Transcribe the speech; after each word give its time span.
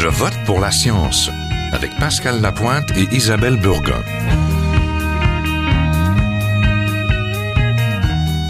Je 0.00 0.06
vote 0.06 0.38
pour 0.46 0.60
la 0.60 0.70
science 0.70 1.28
avec 1.72 1.90
Pascal 1.98 2.40
Lapointe 2.40 2.96
et 2.96 3.12
Isabelle 3.12 3.56
Burgon. 3.56 4.00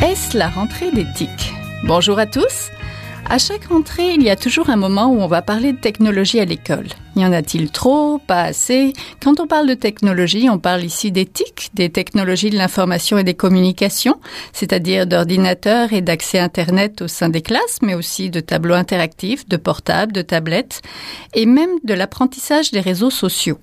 Est-ce 0.02 0.36
la 0.36 0.50
rentrée 0.50 0.90
d'éthique 0.90 1.54
Bonjour 1.84 2.18
à 2.18 2.26
tous. 2.26 2.70
À 3.30 3.36
chaque 3.36 3.66
rentrée, 3.66 4.14
il 4.14 4.22
y 4.22 4.30
a 4.30 4.36
toujours 4.36 4.70
un 4.70 4.76
moment 4.76 5.08
où 5.08 5.20
on 5.20 5.26
va 5.26 5.42
parler 5.42 5.74
de 5.74 5.78
technologie 5.78 6.40
à 6.40 6.46
l'école. 6.46 6.86
Y 7.14 7.26
en 7.26 7.32
a-t-il 7.34 7.70
trop, 7.70 8.16
pas 8.16 8.40
assez? 8.40 8.94
Quand 9.22 9.38
on 9.38 9.46
parle 9.46 9.68
de 9.68 9.74
technologie, 9.74 10.48
on 10.48 10.58
parle 10.58 10.82
ici 10.82 11.12
d'éthique, 11.12 11.68
des 11.74 11.90
technologies 11.90 12.48
de 12.48 12.56
l'information 12.56 13.18
et 13.18 13.24
des 13.24 13.34
communications, 13.34 14.18
c'est-à-dire 14.54 15.06
d'ordinateurs 15.06 15.92
et 15.92 16.00
d'accès 16.00 16.38
Internet 16.38 17.02
au 17.02 17.08
sein 17.08 17.28
des 17.28 17.42
classes, 17.42 17.80
mais 17.82 17.94
aussi 17.94 18.30
de 18.30 18.40
tableaux 18.40 18.74
interactifs, 18.74 19.46
de 19.46 19.58
portables, 19.58 20.12
de 20.12 20.22
tablettes, 20.22 20.80
et 21.34 21.44
même 21.44 21.76
de 21.84 21.92
l'apprentissage 21.92 22.70
des 22.70 22.80
réseaux 22.80 23.10
sociaux. 23.10 23.58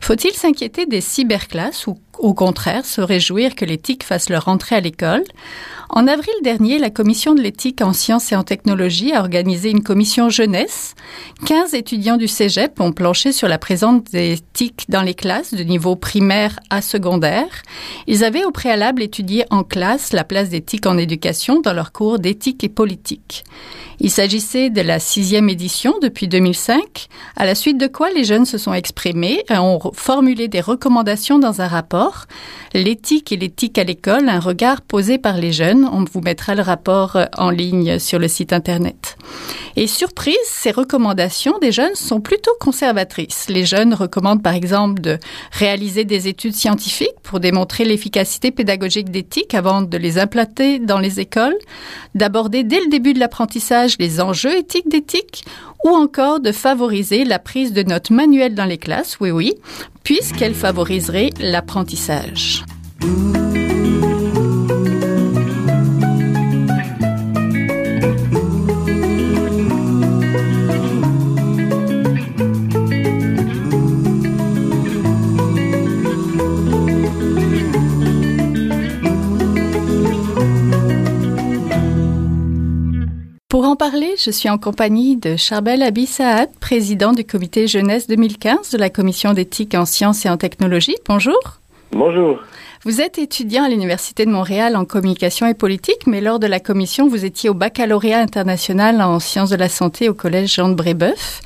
Faut-il 0.00 0.32
s'inquiéter 0.32 0.86
des 0.86 1.02
cyberclasses 1.02 1.86
ou 1.86 1.98
au 2.18 2.32
contraire 2.32 2.86
se 2.86 3.02
réjouir 3.02 3.54
que 3.54 3.66
l'éthique 3.66 4.02
fasse 4.02 4.30
leur 4.30 4.48
entrée 4.48 4.76
à 4.76 4.80
l'école? 4.80 5.24
En 5.96 6.08
avril 6.08 6.34
dernier, 6.42 6.80
la 6.80 6.90
commission 6.90 7.36
de 7.36 7.40
l'éthique 7.40 7.80
en 7.80 7.92
sciences 7.92 8.32
et 8.32 8.34
en 8.34 8.42
technologie 8.42 9.12
a 9.12 9.20
organisé 9.20 9.70
une 9.70 9.84
commission 9.84 10.28
jeunesse. 10.28 10.96
15 11.46 11.72
étudiants 11.74 12.16
du 12.16 12.26
cégep 12.26 12.80
ont 12.80 12.90
planché 12.90 13.30
sur 13.30 13.46
la 13.46 13.58
présence 13.58 14.02
d'éthique 14.10 14.86
dans 14.88 15.02
les 15.02 15.14
classes 15.14 15.54
de 15.54 15.62
niveau 15.62 15.94
primaire 15.94 16.58
à 16.68 16.82
secondaire. 16.82 17.62
Ils 18.08 18.24
avaient 18.24 18.44
au 18.44 18.50
préalable 18.50 19.02
étudié 19.02 19.44
en 19.50 19.62
classe 19.62 20.12
la 20.12 20.24
place 20.24 20.48
d'éthique 20.48 20.86
en 20.86 20.98
éducation 20.98 21.60
dans 21.60 21.72
leur 21.72 21.92
cours 21.92 22.18
d'éthique 22.18 22.64
et 22.64 22.68
politique. 22.68 23.44
Il 24.00 24.10
s'agissait 24.10 24.70
de 24.70 24.80
la 24.80 24.98
sixième 24.98 25.48
édition 25.48 25.94
depuis 26.02 26.26
2005, 26.26 27.06
à 27.36 27.46
la 27.46 27.54
suite 27.54 27.78
de 27.78 27.86
quoi 27.86 28.10
les 28.10 28.24
jeunes 28.24 28.44
se 28.44 28.58
sont 28.58 28.74
exprimés 28.74 29.44
et 29.48 29.58
ont 29.58 29.78
formulé 29.94 30.48
des 30.48 30.60
recommandations 30.60 31.38
dans 31.38 31.60
un 31.60 31.68
rapport. 31.68 32.24
L'éthique 32.72 33.30
et 33.30 33.36
l'éthique 33.36 33.78
à 33.78 33.84
l'école, 33.84 34.28
un 34.28 34.40
regard 34.40 34.80
posé 34.80 35.18
par 35.18 35.36
les 35.36 35.52
jeunes. 35.52 35.83
On 35.92 36.04
vous 36.04 36.20
mettra 36.20 36.54
le 36.54 36.62
rapport 36.62 37.16
euh, 37.16 37.26
en 37.36 37.50
ligne 37.50 37.98
sur 37.98 38.18
le 38.18 38.28
site 38.28 38.52
internet. 38.52 39.16
Et 39.76 39.86
surprise, 39.86 40.36
ces 40.46 40.70
recommandations 40.70 41.58
des 41.58 41.72
jeunes 41.72 41.94
sont 41.94 42.20
plutôt 42.20 42.52
conservatrices. 42.60 43.46
Les 43.48 43.66
jeunes 43.66 43.92
recommandent 43.92 44.42
par 44.42 44.54
exemple 44.54 45.00
de 45.00 45.18
réaliser 45.52 46.04
des 46.04 46.28
études 46.28 46.54
scientifiques 46.54 47.20
pour 47.22 47.40
démontrer 47.40 47.84
l'efficacité 47.84 48.50
pédagogique 48.50 49.10
d'éthique 49.10 49.54
avant 49.54 49.82
de 49.82 49.96
les 49.96 50.18
implanter 50.18 50.78
dans 50.78 50.98
les 50.98 51.18
écoles, 51.18 51.56
d'aborder 52.14 52.62
dès 52.62 52.80
le 52.80 52.88
début 52.88 53.14
de 53.14 53.18
l'apprentissage 53.18 53.96
les 53.98 54.20
enjeux 54.20 54.56
éthiques 54.58 54.88
d'éthique 54.88 55.44
ou 55.84 55.90
encore 55.90 56.40
de 56.40 56.52
favoriser 56.52 57.24
la 57.24 57.38
prise 57.38 57.72
de 57.72 57.82
notes 57.82 58.10
manuelles 58.10 58.54
dans 58.54 58.64
les 58.64 58.78
classes, 58.78 59.18
oui 59.20 59.30
oui, 59.30 59.54
puisqu'elle 60.02 60.54
favoriserait 60.54 61.30
l'apprentissage. 61.40 62.64
Je 84.24 84.30
suis 84.30 84.48
en 84.48 84.56
compagnie 84.56 85.16
de 85.16 85.36
Charbel 85.36 85.82
Abissaad, 85.82 86.48
président 86.58 87.12
du 87.12 87.24
comité 87.24 87.66
jeunesse 87.66 88.06
2015 88.06 88.70
de 88.70 88.78
la 88.78 88.88
commission 88.88 89.34
d'éthique 89.34 89.74
en 89.74 89.84
sciences 89.84 90.24
et 90.24 90.30
en 90.30 90.38
technologie. 90.38 90.96
Bonjour. 91.06 91.38
Bonjour. 91.92 92.38
Vous 92.84 93.02
êtes 93.02 93.18
étudiant 93.18 93.64
à 93.64 93.68
l'Université 93.68 94.24
de 94.24 94.30
Montréal 94.30 94.76
en 94.76 94.86
communication 94.86 95.46
et 95.46 95.52
politique, 95.52 96.06
mais 96.06 96.22
lors 96.22 96.38
de 96.38 96.46
la 96.46 96.58
commission, 96.58 97.06
vous 97.06 97.26
étiez 97.26 97.50
au 97.50 97.54
baccalauréat 97.54 98.18
international 98.18 99.02
en 99.02 99.18
sciences 99.18 99.50
de 99.50 99.56
la 99.56 99.68
santé 99.68 100.08
au 100.08 100.14
collège 100.14 100.54
Jean 100.54 100.70
de 100.70 100.74
Brébeuf. 100.74 101.42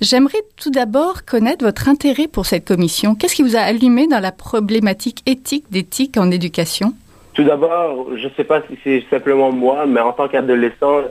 J'aimerais 0.00 0.42
tout 0.56 0.70
d'abord 0.70 1.26
connaître 1.26 1.66
votre 1.66 1.86
intérêt 1.86 2.28
pour 2.28 2.46
cette 2.46 2.66
commission. 2.66 3.14
Qu'est-ce 3.14 3.34
qui 3.34 3.42
vous 3.42 3.56
a 3.56 3.60
allumé 3.60 4.06
dans 4.06 4.20
la 4.20 4.32
problématique 4.32 5.22
éthique 5.26 5.66
d'éthique 5.70 6.16
en 6.16 6.30
éducation? 6.30 6.94
Tout 7.34 7.44
d'abord, 7.44 8.06
je 8.16 8.24
ne 8.24 8.32
sais 8.38 8.44
pas 8.44 8.62
si 8.62 8.78
c'est 8.82 9.04
simplement 9.10 9.52
moi, 9.52 9.84
mais 9.84 10.00
en 10.00 10.14
tant 10.14 10.28
qu'adolescent, 10.28 11.02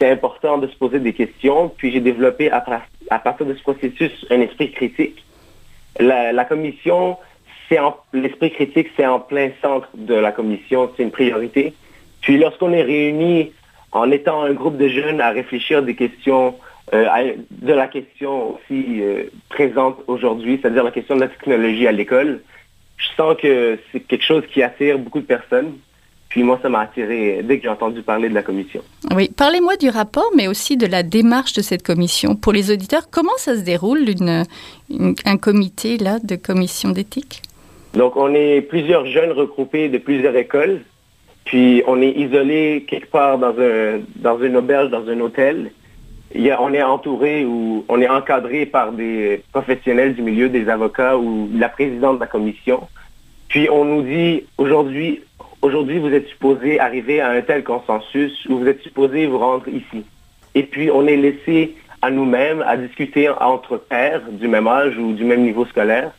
c'est 0.00 0.10
important 0.10 0.58
de 0.58 0.66
se 0.66 0.76
poser 0.76 0.98
des 0.98 1.12
questions. 1.12 1.68
Puis 1.76 1.92
j'ai 1.92 2.00
développé 2.00 2.50
à, 2.50 2.60
partir 2.60 3.46
de 3.46 3.54
ce 3.54 3.62
processus 3.62 4.26
un 4.30 4.40
esprit 4.40 4.72
critique. 4.72 5.24
La, 5.98 6.44
commission, 6.44 7.18
c'est 7.68 7.78
l'esprit 8.12 8.50
critique, 8.50 8.88
c'est 8.96 9.06
en 9.06 9.20
plein 9.20 9.50
centre 9.60 9.88
de 9.94 10.14
la 10.14 10.32
commission, 10.32 10.90
c'est 10.96 11.02
une 11.02 11.10
priorité. 11.10 11.74
Puis 12.22 12.38
lorsqu'on 12.38 12.72
est 12.72 12.82
réunis 12.82 13.52
en 13.92 14.10
étant 14.10 14.42
un 14.42 14.52
groupe 14.52 14.78
de 14.78 14.88
jeunes 14.88 15.20
à 15.20 15.30
réfléchir 15.30 15.82
des 15.82 15.94
questions, 15.94 16.54
euh, 16.94 17.34
de 17.50 17.72
la 17.72 17.86
question 17.86 18.54
aussi 18.54 19.02
euh, 19.02 19.24
présente 19.48 19.98
aujourd'hui, 20.06 20.58
c'est-à-dire 20.60 20.84
la 20.84 20.90
question 20.90 21.16
de 21.16 21.20
la 21.20 21.28
technologie 21.28 21.86
à 21.86 21.92
l'école, 21.92 22.40
je 22.96 23.08
sens 23.16 23.36
que 23.40 23.78
c'est 23.92 24.00
quelque 24.00 24.24
chose 24.24 24.44
qui 24.52 24.62
attire 24.62 24.98
beaucoup 24.98 25.20
de 25.20 25.26
personnes. 25.26 25.74
Puis 26.30 26.44
moi, 26.44 26.60
ça 26.62 26.68
m'a 26.68 26.80
attiré 26.82 27.40
dès 27.42 27.58
que 27.58 27.64
j'ai 27.64 27.68
entendu 27.68 28.02
parler 28.02 28.28
de 28.28 28.34
la 28.34 28.42
commission. 28.42 28.82
Oui, 29.14 29.28
parlez-moi 29.36 29.76
du 29.76 29.88
rapport, 29.88 30.30
mais 30.36 30.46
aussi 30.46 30.76
de 30.76 30.86
la 30.86 31.02
démarche 31.02 31.54
de 31.54 31.60
cette 31.60 31.82
commission. 31.82 32.36
Pour 32.36 32.52
les 32.52 32.70
auditeurs, 32.70 33.10
comment 33.10 33.36
ça 33.36 33.56
se 33.56 33.62
déroule, 33.62 34.08
une, 34.08 34.44
un 35.24 35.36
comité 35.36 35.98
là, 35.98 36.20
de 36.22 36.36
commission 36.36 36.90
d'éthique? 36.90 37.42
Donc, 37.94 38.16
on 38.16 38.32
est 38.32 38.60
plusieurs 38.60 39.06
jeunes 39.06 39.32
regroupés 39.32 39.88
de 39.88 39.98
plusieurs 39.98 40.36
écoles. 40.36 40.82
Puis, 41.44 41.82
on 41.88 42.00
est 42.00 42.12
isolés 42.12 42.86
quelque 42.88 43.10
part 43.10 43.38
dans, 43.38 43.54
un, 43.58 43.98
dans 44.14 44.40
une 44.40 44.56
auberge, 44.56 44.88
dans 44.90 45.08
un 45.08 45.18
hôtel. 45.18 45.72
Il 46.32 46.42
y 46.42 46.52
a, 46.52 46.62
on 46.62 46.72
est 46.72 46.82
entouré 46.82 47.44
ou 47.44 47.84
on 47.88 48.00
est 48.00 48.08
encadré 48.08 48.66
par 48.66 48.92
des 48.92 49.42
professionnels 49.52 50.14
du 50.14 50.22
milieu, 50.22 50.48
des 50.48 50.68
avocats 50.68 51.18
ou 51.18 51.50
la 51.52 51.68
présidente 51.68 52.16
de 52.16 52.20
la 52.20 52.28
commission. 52.28 52.82
Puis, 53.48 53.68
on 53.68 53.84
nous 53.84 54.02
dit, 54.02 54.44
aujourd'hui, 54.58 55.22
aujourd'hui, 55.62 55.98
vous 55.98 56.12
êtes 56.12 56.28
supposé 56.28 56.80
arriver 56.80 57.20
à 57.20 57.30
un 57.30 57.40
tel 57.42 57.64
consensus 57.64 58.46
ou 58.46 58.58
vous 58.58 58.66
êtes 58.66 58.82
supposé 58.82 59.26
vous 59.26 59.38
rendre 59.38 59.68
ici. 59.68 60.04
Et 60.54 60.62
puis, 60.62 60.90
on 60.90 61.06
est 61.06 61.16
laissé 61.16 61.76
à 62.02 62.10
nous-mêmes 62.10 62.62
à 62.66 62.76
discuter 62.76 63.28
entre 63.28 63.76
pairs 63.76 64.22
du 64.30 64.48
même 64.48 64.66
âge 64.66 64.96
ou 64.96 65.12
du 65.12 65.24
même 65.24 65.42
niveau 65.42 65.66
scolaire 65.66 66.12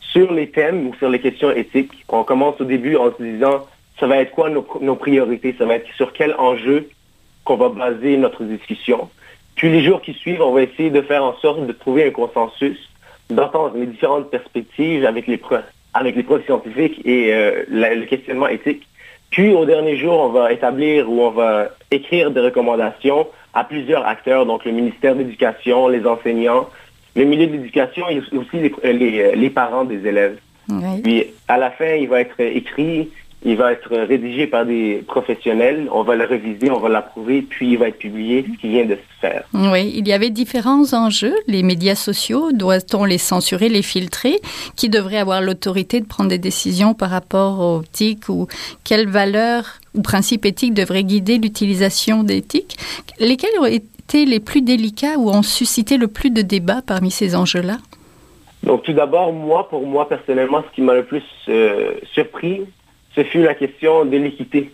sur 0.00 0.32
les 0.32 0.50
thèmes 0.50 0.86
ou 0.86 0.94
sur 0.94 1.08
les 1.08 1.18
questions 1.18 1.50
éthiques. 1.50 2.04
On 2.08 2.22
commence 2.22 2.60
au 2.60 2.64
début 2.64 2.96
en 2.96 3.12
se 3.12 3.22
disant, 3.22 3.66
ça 3.98 4.06
va 4.06 4.18
être 4.18 4.30
quoi 4.30 4.50
nos, 4.50 4.94
priorités, 4.94 5.54
ça 5.58 5.66
va 5.66 5.74
être 5.74 5.92
sur 5.96 6.12
quel 6.12 6.34
enjeu 6.38 6.88
qu'on 7.44 7.56
va 7.56 7.68
baser 7.68 8.16
notre 8.16 8.44
discussion? 8.44 9.10
Puis 9.56 9.70
les 9.70 9.82
jours 9.82 10.00
qui 10.00 10.12
suivent, 10.12 10.42
on 10.42 10.52
va 10.52 10.62
essayer 10.62 10.90
de 10.90 11.00
faire 11.02 11.24
en 11.24 11.34
sorte 11.38 11.66
de 11.66 11.72
trouver 11.72 12.06
un 12.06 12.10
consensus, 12.10 12.78
d'entendre 13.30 13.76
les 13.76 13.86
différentes 13.86 14.30
perspectives 14.30 15.04
avec 15.04 15.26
les, 15.26 15.38
avec 15.96 16.16
les 16.16 16.22
preuves 16.22 16.44
scientifiques 16.44 17.00
et 17.04 17.32
euh, 17.32 17.64
le 17.68 18.04
questionnement 18.04 18.48
éthique. 18.48 18.86
Puis 19.30 19.52
au 19.52 19.64
dernier 19.64 19.96
jour, 19.96 20.12
on 20.12 20.28
va 20.28 20.52
établir 20.52 21.10
ou 21.10 21.20
on 21.22 21.30
va 21.30 21.68
écrire 21.90 22.30
des 22.30 22.40
recommandations 22.40 23.26
à 23.54 23.64
plusieurs 23.64 24.06
acteurs, 24.06 24.46
donc 24.46 24.64
le 24.64 24.72
ministère 24.72 25.14
de 25.14 25.20
l'Éducation, 25.20 25.88
les 25.88 26.06
enseignants, 26.06 26.68
le 27.14 27.24
milieu 27.24 27.46
de 27.46 27.52
l'éducation 27.52 28.08
et 28.08 28.18
aussi 28.18 28.56
les, 28.58 28.92
les, 28.92 29.34
les, 29.34 29.50
parents 29.50 29.84
des 29.84 30.06
élèves. 30.06 30.38
Puis 31.02 31.24
à 31.48 31.56
la 31.56 31.70
fin, 31.70 31.94
il 31.94 32.08
va 32.08 32.20
être 32.20 32.38
écrit 32.38 33.08
il 33.46 33.56
va 33.56 33.72
être 33.72 33.96
rédigé 33.96 34.48
par 34.48 34.66
des 34.66 35.04
professionnels, 35.06 35.88
on 35.92 36.02
va 36.02 36.16
le 36.16 36.24
réviser, 36.24 36.68
on 36.68 36.80
va 36.80 36.88
l'approuver, 36.88 37.42
puis 37.42 37.70
il 37.70 37.78
va 37.78 37.88
être 37.88 37.98
publié, 37.98 38.44
ce 38.52 38.60
qui 38.60 38.68
vient 38.70 38.84
de 38.84 38.96
se 38.96 39.20
faire. 39.20 39.44
Oui, 39.54 39.92
il 39.94 40.08
y 40.08 40.12
avait 40.12 40.30
différents 40.30 40.92
enjeux. 40.92 41.34
Les 41.46 41.62
médias 41.62 41.94
sociaux, 41.94 42.50
doit-on 42.50 43.04
les 43.04 43.18
censurer, 43.18 43.68
les 43.68 43.82
filtrer? 43.82 44.40
Qui 44.74 44.88
devrait 44.88 45.18
avoir 45.18 45.42
l'autorité 45.42 46.00
de 46.00 46.06
prendre 46.06 46.28
des 46.28 46.38
décisions 46.38 46.92
par 46.92 47.10
rapport 47.10 47.60
aux 47.60 47.82
éthiques 47.82 48.28
ou 48.28 48.48
quelles 48.82 49.08
valeurs 49.08 49.78
ou 49.94 50.02
principes 50.02 50.44
éthiques 50.44 50.74
devraient 50.74 51.04
guider 51.04 51.38
l'utilisation 51.38 52.24
d'éthiques? 52.24 52.76
Lesquels 53.20 53.56
ont 53.60 53.66
été 53.66 54.24
les 54.24 54.40
plus 54.40 54.60
délicats 54.60 55.18
ou 55.18 55.30
ont 55.30 55.42
suscité 55.42 55.98
le 55.98 56.08
plus 56.08 56.30
de 56.30 56.42
débats 56.42 56.82
parmi 56.84 57.12
ces 57.12 57.36
enjeux-là? 57.36 57.78
Donc 58.64 58.82
tout 58.82 58.92
d'abord, 58.92 59.32
moi, 59.32 59.68
pour 59.68 59.86
moi 59.86 60.08
personnellement, 60.08 60.64
ce 60.68 60.74
qui 60.74 60.82
m'a 60.82 60.94
le 60.94 61.04
plus 61.04 61.22
euh, 61.48 61.92
surpris, 62.12 62.62
ce 63.16 63.24
fut 63.24 63.42
la 63.42 63.54
question 63.54 64.04
de 64.04 64.16
l'équité. 64.16 64.70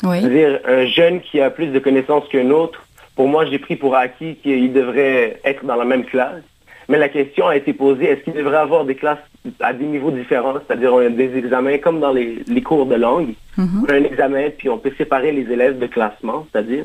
C'est-à-dire, 0.00 0.60
un 0.66 0.86
jeune 0.86 1.20
qui 1.20 1.40
a 1.40 1.50
plus 1.50 1.68
de 1.68 1.78
connaissances 1.78 2.28
qu'un 2.28 2.50
autre, 2.50 2.86
pour 3.16 3.28
moi, 3.28 3.46
j'ai 3.46 3.58
pris 3.58 3.76
pour 3.76 3.96
acquis 3.96 4.36
qu'il 4.36 4.72
devrait 4.72 5.40
être 5.44 5.64
dans 5.64 5.76
la 5.76 5.86
même 5.86 6.04
classe. 6.04 6.42
Mais 6.88 6.98
la 6.98 7.08
question 7.08 7.48
a 7.48 7.56
été 7.56 7.72
posée, 7.72 8.04
est-ce 8.04 8.20
qu'il 8.20 8.34
devrait 8.34 8.58
avoir 8.58 8.84
des 8.84 8.94
classes 8.94 9.18
à 9.58 9.72
des 9.72 9.86
niveaux 9.86 10.10
différents? 10.10 10.54
C'est-à-dire, 10.66 10.92
on 10.92 10.98
a 10.98 11.08
des 11.08 11.36
examens 11.36 11.78
comme 11.78 11.98
dans 11.98 12.12
les, 12.12 12.44
cours 12.62 12.86
de 12.86 12.94
langue? 12.94 13.34
On 13.58 13.90
a 13.90 13.94
un 13.94 14.04
examen, 14.04 14.50
puis 14.56 14.68
on 14.68 14.78
peut 14.78 14.92
séparer 14.96 15.32
les 15.32 15.50
élèves 15.50 15.78
de 15.78 15.86
classement, 15.86 16.46
c'est-à-dire. 16.52 16.84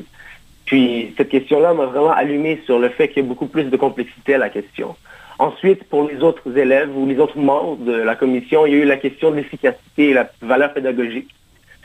Puis 0.64 1.12
cette 1.16 1.28
question-là 1.28 1.74
m'a 1.74 1.86
vraiment 1.86 2.10
allumé 2.12 2.60
sur 2.64 2.78
le 2.78 2.88
fait 2.88 3.08
qu'il 3.08 3.22
y 3.22 3.26
a 3.26 3.28
beaucoup 3.28 3.46
plus 3.46 3.64
de 3.64 3.76
complexité 3.76 4.34
à 4.34 4.38
la 4.38 4.48
question. 4.48 4.96
Ensuite, 5.38 5.84
pour 5.84 6.08
les 6.08 6.22
autres 6.22 6.56
élèves 6.56 6.96
ou 6.96 7.06
les 7.06 7.18
autres 7.18 7.38
membres 7.38 7.76
de 7.76 7.92
la 7.92 8.14
commission, 8.14 8.66
il 8.66 8.72
y 8.72 8.76
a 8.76 8.78
eu 8.78 8.84
la 8.84 8.96
question 8.96 9.30
de 9.30 9.36
l'efficacité 9.36 10.10
et 10.10 10.12
la 10.12 10.30
valeur 10.40 10.72
pédagogique. 10.72 11.28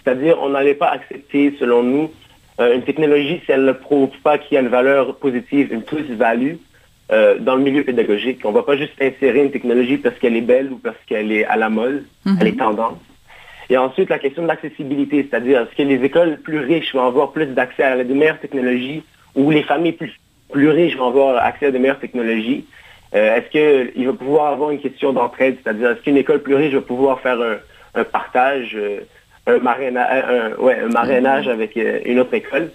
C'est-à-dire, 0.03 0.37
on 0.41 0.49
n'allait 0.49 0.73
pas 0.73 0.89
accepter, 0.89 1.55
selon 1.59 1.83
nous, 1.83 2.11
euh, 2.59 2.75
une 2.75 2.83
technologie 2.83 3.41
si 3.45 3.51
elle 3.51 3.65
ne 3.65 3.71
prouve 3.71 4.09
pas 4.23 4.37
qu'il 4.37 4.55
y 4.55 4.57
a 4.57 4.61
une 4.61 4.67
valeur 4.67 5.15
positive, 5.15 5.71
une 5.71 5.83
plus-value 5.83 6.55
euh, 7.11 7.37
dans 7.39 7.55
le 7.55 7.61
milieu 7.61 7.83
pédagogique. 7.83 8.41
On 8.43 8.49
ne 8.49 8.55
va 8.55 8.63
pas 8.63 8.77
juste 8.77 8.93
insérer 9.01 9.43
une 9.43 9.51
technologie 9.51 9.97
parce 9.97 10.17
qu'elle 10.17 10.35
est 10.35 10.41
belle 10.41 10.71
ou 10.71 10.77
parce 10.77 10.97
qu'elle 11.07 11.31
est 11.31 11.45
à 11.45 11.55
la 11.55 11.69
mode, 11.69 12.03
mhm. 12.25 12.37
elle 12.41 12.47
est 12.47 12.57
tendance. 12.57 12.99
Et 13.69 13.77
ensuite, 13.77 14.09
la 14.09 14.19
question 14.19 14.43
de 14.43 14.47
l'accessibilité, 14.47 15.27
c'est-à-dire 15.29 15.61
est-ce 15.61 15.75
que 15.75 15.83
les 15.83 16.03
écoles 16.03 16.37
plus 16.37 16.59
riches 16.59 16.93
vont 16.93 17.05
avoir 17.05 17.31
plus 17.31 17.47
d'accès 17.47 17.83
à 17.83 18.03
de 18.03 18.13
meilleures 18.13 18.39
technologies 18.39 19.03
ou 19.35 19.51
les 19.51 19.63
familles 19.63 19.91
plus, 19.91 20.13
plus 20.51 20.69
riches 20.69 20.95
vont 20.95 21.07
avoir 21.07 21.43
accès 21.43 21.67
à 21.67 21.71
de 21.71 21.77
meilleures 21.77 21.99
technologies? 21.99 22.65
Euh, 23.17 23.37
est-ce 23.37 23.49
qu'il 23.95 24.05
va 24.05 24.13
pouvoir 24.13 24.53
avoir 24.53 24.71
une 24.71 24.79
question 24.79 25.11
d'entraide, 25.11 25.57
c'est-à-dire 25.63 25.91
est-ce 25.91 26.01
qu'une 26.01 26.17
école 26.17 26.41
plus 26.41 26.55
riche 26.55 26.73
va 26.73 26.81
pouvoir 26.81 27.19
faire 27.19 27.39
un, 27.95 28.03
partage, 28.03 28.77
un, 29.47 29.57
marrainage, 29.59 31.47
avec 31.47 31.75
euh, 31.77 31.99
une 32.05 32.19
autre 32.19 32.33
école? 32.35 32.69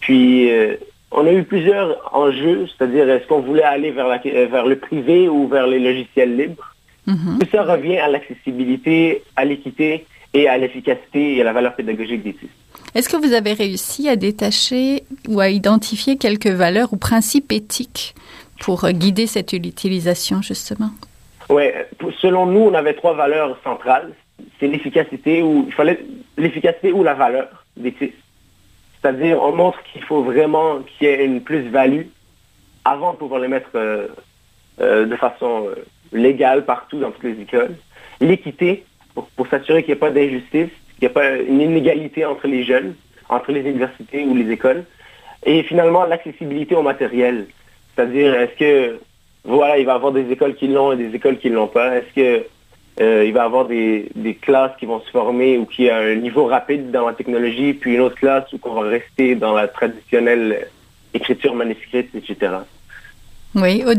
Puis, 0.00 0.50
euh, 0.50 0.76
on 1.10 1.26
a 1.26 1.32
eu 1.32 1.42
plusieurs 1.42 2.10
enjeux, 2.14 2.66
c'est-à-dire 2.66 3.08
est-ce 3.10 3.26
qu'on 3.26 3.40
voulait 3.40 3.62
aller 3.62 3.90
vers, 3.90 4.08
vers 4.08 4.66
le 4.66 4.76
privé 4.76 5.28
ou 5.28 5.48
vers 5.48 5.66
les 5.66 5.78
logiciels 5.78 6.36
libres? 6.36 6.74
Mm-hmm. 7.06 7.38
Tout 7.40 7.48
ça 7.52 7.62
revient 7.64 7.98
à 7.98 8.08
l'accessibilité, 8.08 9.22
à 9.36 9.44
l'équité 9.44 10.06
et 10.32 10.48
à 10.48 10.56
l'efficacité 10.56 11.36
et 11.36 11.40
à 11.42 11.44
la 11.44 11.52
valeur 11.52 11.74
pédagogique 11.74 12.22
des 12.22 12.32
titres. 12.32 12.54
Est-ce 12.94 13.08
que 13.08 13.16
vous 13.16 13.32
avez 13.32 13.52
réussi 13.52 14.08
à 14.08 14.16
détacher 14.16 15.02
ou 15.28 15.40
à 15.40 15.50
identifier 15.50 16.16
quelques 16.16 16.46
valeurs 16.46 16.92
ou 16.92 16.96
principes 16.96 17.52
éthiques 17.52 18.14
pour 18.64 18.88
guider 18.88 19.26
cette 19.26 19.52
utilisation, 19.52 20.42
justement? 20.42 20.90
Oui, 21.50 21.64
selon 22.20 22.46
nous, 22.46 22.60
on 22.60 22.74
avait 22.74 22.94
trois 22.94 23.14
valeurs 23.14 23.58
centrales 23.62 24.12
c'est 24.58 24.66
l'efficacité 24.66 25.42
ou 25.42 25.64
il 25.66 25.72
fallait 25.72 26.00
l'efficacité 26.36 26.92
ou 26.92 27.02
la 27.02 27.14
valeur 27.14 27.64
des. 27.76 27.94
C'est-à-dire, 27.98 29.42
on 29.42 29.54
montre 29.54 29.82
qu'il 29.84 30.02
faut 30.02 30.22
vraiment 30.22 30.80
qu'il 30.80 31.06
y 31.06 31.10
ait 31.10 31.24
une 31.24 31.42
plus-value 31.42 32.06
avant 32.84 33.12
de 33.12 33.18
pouvoir 33.18 33.40
les 33.40 33.48
mettre 33.48 33.70
euh, 33.74 34.08
euh, 34.80 35.06
de 35.06 35.16
façon 35.16 35.66
euh, 35.66 35.74
légale 36.12 36.64
partout 36.64 36.98
dans 36.98 37.10
toutes 37.10 37.24
les 37.24 37.40
écoles. 37.40 37.76
L'équité, 38.20 38.84
pour, 39.14 39.46
s'assurer 39.48 39.82
qu'il 39.82 39.92
n'y 39.92 39.98
ait 39.98 40.00
pas 40.00 40.10
d'injustice, 40.10 40.70
qu'il 40.98 41.02
n'y 41.02 41.06
ait 41.06 41.08
pas 41.10 41.36
une 41.36 41.60
inégalité 41.60 42.24
entre 42.24 42.46
les 42.46 42.64
jeunes, 42.64 42.94
entre 43.28 43.52
les 43.52 43.60
universités 43.60 44.24
ou 44.24 44.34
les 44.34 44.50
écoles. 44.50 44.84
Et 45.44 45.62
finalement, 45.64 46.04
l'accessibilité 46.06 46.74
au 46.74 46.82
matériel. 46.82 47.46
C'est-à-dire, 47.94 48.34
est-ce 48.34 48.58
que, 48.58 48.98
voilà, 49.44 49.78
il 49.78 49.86
va 49.86 49.92
y 49.92 49.94
avoir 49.94 50.12
des 50.12 50.30
écoles 50.30 50.54
qui 50.54 50.68
l'ont 50.68 50.92
et 50.92 50.96
des 50.96 51.14
écoles 51.14 51.38
qui 51.38 51.50
ne 51.50 51.56
l'ont 51.56 51.68
pas. 51.68 51.96
Est-ce 51.96 52.14
que 52.14 52.46
euh, 53.00 53.24
il 53.26 53.32
va 53.32 53.42
y 53.42 53.44
avoir 53.44 53.66
des, 53.66 54.38
classes 54.40 54.72
qui 54.78 54.86
vont 54.86 55.00
se 55.00 55.10
former 55.10 55.58
ou 55.58 55.66
qui 55.66 55.90
a 55.90 55.98
un 55.98 56.14
niveau 56.14 56.46
rapide 56.46 56.90
dans 56.90 57.06
la 57.06 57.14
technologie, 57.14 57.74
puis 57.74 57.94
une 57.94 58.00
autre 58.00 58.16
classe 58.16 58.44
où 58.52 58.58
on 58.62 58.74
va 58.74 58.88
rester 58.88 59.34
dans 59.34 59.52
la 59.52 59.68
traditionnelle 59.68 60.68
écriture 61.12 61.54
manuscrite, 61.54 62.10
etc. 62.14 62.52
Oui, 63.54 63.84
au, 63.86 63.94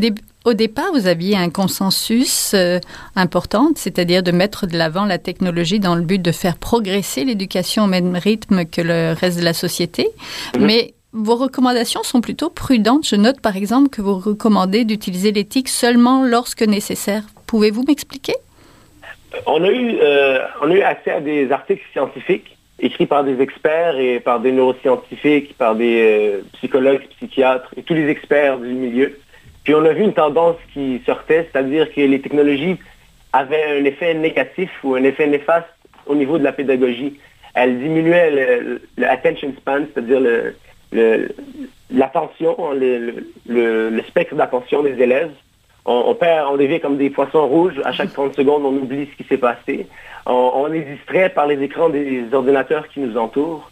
au 0.49 0.53
départ, 0.53 0.91
vous 0.93 1.07
aviez 1.07 1.35
un 1.35 1.49
consensus 1.49 2.53
euh, 2.53 2.79
important, 3.15 3.71
c'est-à-dire 3.75 4.21
de 4.21 4.31
mettre 4.31 4.67
de 4.67 4.77
l'avant 4.77 5.05
la 5.05 5.17
technologie 5.17 5.79
dans 5.79 5.95
le 5.95 6.01
but 6.01 6.21
de 6.21 6.31
faire 6.31 6.57
progresser 6.57 7.23
l'éducation 7.23 7.85
au 7.85 7.87
même 7.87 8.15
rythme 8.15 8.65
que 8.65 8.81
le 8.81 9.13
reste 9.19 9.39
de 9.39 9.43
la 9.43 9.53
société. 9.53 10.07
Mhm. 10.55 10.65
Mais 10.65 10.93
vos 11.15 11.35
recommandations 11.35 12.03
sont 12.03 12.19
plutôt 12.19 12.49
prudentes. 12.49 13.07
Je 13.07 13.15
note 13.15 13.39
par 13.39 13.55
exemple 13.55 13.89
que 13.89 14.01
vous 14.01 14.19
recommandez 14.19 14.83
d'utiliser 14.83 15.31
l'éthique 15.31 15.69
seulement 15.69 16.23
lorsque 16.25 16.61
nécessaire. 16.61 17.23
Pouvez-vous 17.47 17.83
m'expliquer? 17.87 18.33
On 19.45 19.63
a 19.63 19.71
eu, 19.71 19.97
euh, 20.01 20.39
accès 20.85 21.11
à 21.11 21.21
des 21.21 21.51
articles 21.51 21.83
scientifiques 21.93 22.57
écrits 22.79 23.05
par 23.05 23.23
des 23.23 23.41
experts 23.41 23.97
et 23.97 24.19
par 24.19 24.41
des 24.41 24.51
neuroscientifiques, 24.51 25.57
par 25.57 25.75
des 25.75 26.01
euh, 26.01 26.41
psychologues, 26.53 27.07
psychiatres 27.15 27.73
et 27.77 27.83
tous 27.83 27.93
les 27.93 28.09
experts 28.09 28.59
du 28.59 28.73
milieu. 28.73 29.17
Puis 29.63 29.73
on 29.73 29.85
a 29.85 29.93
vu 29.93 30.03
une 30.03 30.13
tendance 30.13 30.57
qui 30.73 31.01
sortait, 31.05 31.49
c'est-à-dire 31.51 31.91
que 31.93 32.01
les 32.01 32.19
technologies 32.19 32.77
avaient 33.31 33.79
un 33.79 33.85
effet 33.85 34.13
négatif 34.13 34.69
ou 34.83 34.95
un 34.95 35.03
effet 35.03 35.27
néfaste 35.27 35.67
au 36.05 36.15
niveau 36.15 36.37
de 36.37 36.43
la 36.43 36.51
pédagogie. 36.51 37.17
Elles 37.53 37.79
diminuaient 37.79 38.79
l'attention 38.97 39.53
span, 39.57 39.85
c'est-à-dire 39.93 40.19
l'attention, 41.91 42.57
le 42.71 44.01
spectre 44.07 44.35
d'attention 44.35 44.83
des 44.83 45.01
élèves 45.01 45.31
on, 45.85 46.15
perd, 46.15 46.47
on 46.51 46.57
devient 46.57 46.79
comme 46.79 46.97
des 46.97 47.09
poissons 47.09 47.47
rouges. 47.47 47.79
À 47.83 47.91
chaque 47.91 48.11
30 48.11 48.35
secondes, 48.35 48.63
on 48.65 48.75
oublie 48.75 49.07
ce 49.11 49.17
qui 49.17 49.27
s'est 49.29 49.37
passé. 49.37 49.87
On, 50.25 50.71
est 50.73 50.81
distrait 50.81 51.29
par 51.29 51.45
les 51.45 51.61
écrans 51.61 51.89
des 51.89 52.25
ordinateurs 52.33 52.87
qui 52.87 52.99
nous 52.99 53.15
entourent. 53.17 53.69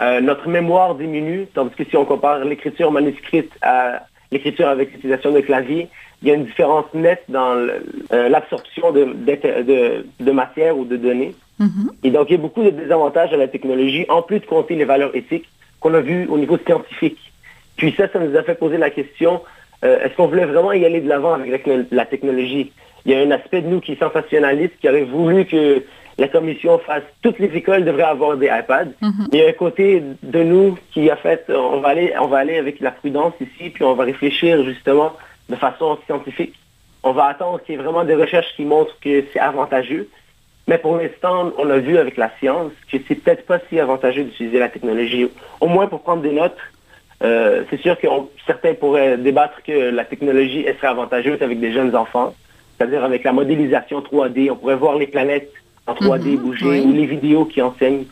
Euh, 0.00 0.20
notre 0.20 0.48
mémoire 0.48 0.96
diminue, 0.96 1.46
tandis 1.54 1.74
que 1.76 1.84
si 1.84 1.96
on 1.96 2.04
compare 2.04 2.44
l'écriture 2.44 2.90
manuscrite 2.90 3.52
à 3.62 4.02
l'écriture 4.32 4.68
avec 4.68 4.92
l'utilisation 4.92 5.30
de 5.30 5.40
clavier, 5.40 5.88
il 6.22 6.28
y 6.28 6.30
a 6.32 6.34
une 6.34 6.46
différence 6.46 6.86
nette 6.94 7.22
dans 7.28 7.54
euh, 7.54 8.28
l'absorption 8.28 8.90
de, 8.90 10.32
matière 10.32 10.76
ou 10.76 10.84
de 10.84 10.96
données. 10.96 11.34
Mm-hmm. 11.60 11.90
Et 12.02 12.10
donc, 12.10 12.30
il 12.30 12.32
y 12.32 12.36
a 12.36 12.40
beaucoup 12.40 12.64
de 12.64 12.70
désavantages 12.70 13.32
à 13.32 13.36
la 13.36 13.46
technologie, 13.46 14.06
en 14.08 14.22
plus 14.22 14.40
de 14.40 14.46
compter 14.46 14.74
les 14.74 14.84
valeurs 14.84 15.14
éthiques 15.14 15.48
qu'on 15.82 15.94
a 15.94 16.00
vues 16.00 16.26
au 16.28 16.38
niveau 16.38 16.56
scientifique. 16.64 17.18
Puis 17.76 17.92
ça, 17.96 18.08
ça 18.10 18.18
nous 18.18 18.36
a 18.36 18.42
fait 18.42 18.54
poser 18.54 18.78
la 18.78 18.90
question, 18.90 19.42
euh, 19.84 20.04
est-ce 20.04 20.14
qu'on 20.14 20.28
voulait 20.28 20.46
vraiment 20.46 20.72
y 20.72 20.84
aller 20.84 21.00
de 21.00 21.08
l'avant 21.08 21.34
avec 21.34 21.68
la 21.90 22.06
technologie? 22.06 22.72
Il 23.04 23.12
y 23.12 23.14
a 23.14 23.18
un 23.18 23.30
aspect 23.32 23.62
de 23.62 23.68
nous 23.68 23.80
qui 23.80 23.92
est 23.92 23.98
sensationnaliste, 23.98 24.74
qui 24.80 24.88
aurait 24.88 25.02
voulu 25.02 25.44
que 25.44 25.82
la 26.18 26.28
commission 26.28 26.78
fasse, 26.78 27.02
toutes 27.22 27.38
les 27.38 27.50
écoles 27.56 27.84
devraient 27.84 28.02
avoir 28.02 28.36
des 28.36 28.46
iPads. 28.46 28.92
Mhm. 29.00 29.28
Il 29.32 29.38
y 29.38 29.42
a 29.42 29.48
un 29.48 29.52
côté 29.52 30.02
de 30.22 30.42
nous 30.42 30.78
qui 30.92 31.10
a 31.10 31.16
fait, 31.16 31.44
on 31.48 31.80
va 31.80 31.88
aller, 31.88 32.12
on 32.20 32.26
va 32.26 32.38
aller 32.38 32.58
avec 32.58 32.80
la 32.80 32.92
prudence 32.92 33.32
ici, 33.40 33.70
puis 33.70 33.82
on 33.82 33.94
va 33.94 34.04
réfléchir 34.04 34.62
justement 34.64 35.14
de 35.48 35.56
façon 35.56 35.98
scientifique. 36.06 36.54
On 37.02 37.12
va 37.12 37.26
attendre 37.26 37.60
qu'il 37.62 37.74
y 37.74 37.78
ait 37.78 37.82
vraiment 37.82 38.04
des 38.04 38.14
recherches 38.14 38.54
qui 38.54 38.64
montrent 38.64 38.96
que 39.00 39.24
c'est 39.32 39.40
avantageux. 39.40 40.08
Mais 40.68 40.78
pour 40.78 40.96
l'instant, 40.96 41.52
on 41.58 41.68
a 41.70 41.78
vu 41.78 41.98
avec 41.98 42.16
la 42.16 42.30
science 42.38 42.72
que 42.90 42.98
c'est 43.08 43.16
peut-être 43.16 43.46
pas 43.46 43.58
si 43.68 43.80
avantageux 43.80 44.24
d'utiliser 44.24 44.58
la 44.58 44.68
technologie, 44.68 45.28
au 45.60 45.66
moins 45.66 45.88
pour 45.88 46.02
prendre 46.02 46.22
des 46.22 46.32
notes, 46.32 46.56
euh, 47.22 47.62
c'est 47.70 47.80
sûr 47.80 47.98
que 47.98 48.06
certains 48.46 48.74
pourraient 48.74 49.16
débattre 49.16 49.62
que 49.62 49.90
la 49.90 50.04
technologie 50.04 50.64
serait 50.64 50.88
avantageuse 50.88 51.40
avec 51.42 51.60
des 51.60 51.72
jeunes 51.72 51.94
enfants, 51.94 52.34
c'est-à-dire 52.76 53.04
avec 53.04 53.24
la 53.24 53.32
modélisation 53.32 54.00
3D. 54.00 54.50
On 54.50 54.56
pourrait 54.56 54.76
voir 54.76 54.96
les 54.96 55.06
planètes 55.06 55.52
en 55.86 55.94
3D 55.94 56.32
mhm, 56.32 56.36
bouger 56.36 56.80
ou 56.80 56.92
les 56.92 57.06
vidéos 57.06 57.44
qui 57.44 57.62
enseignent. 57.62 58.04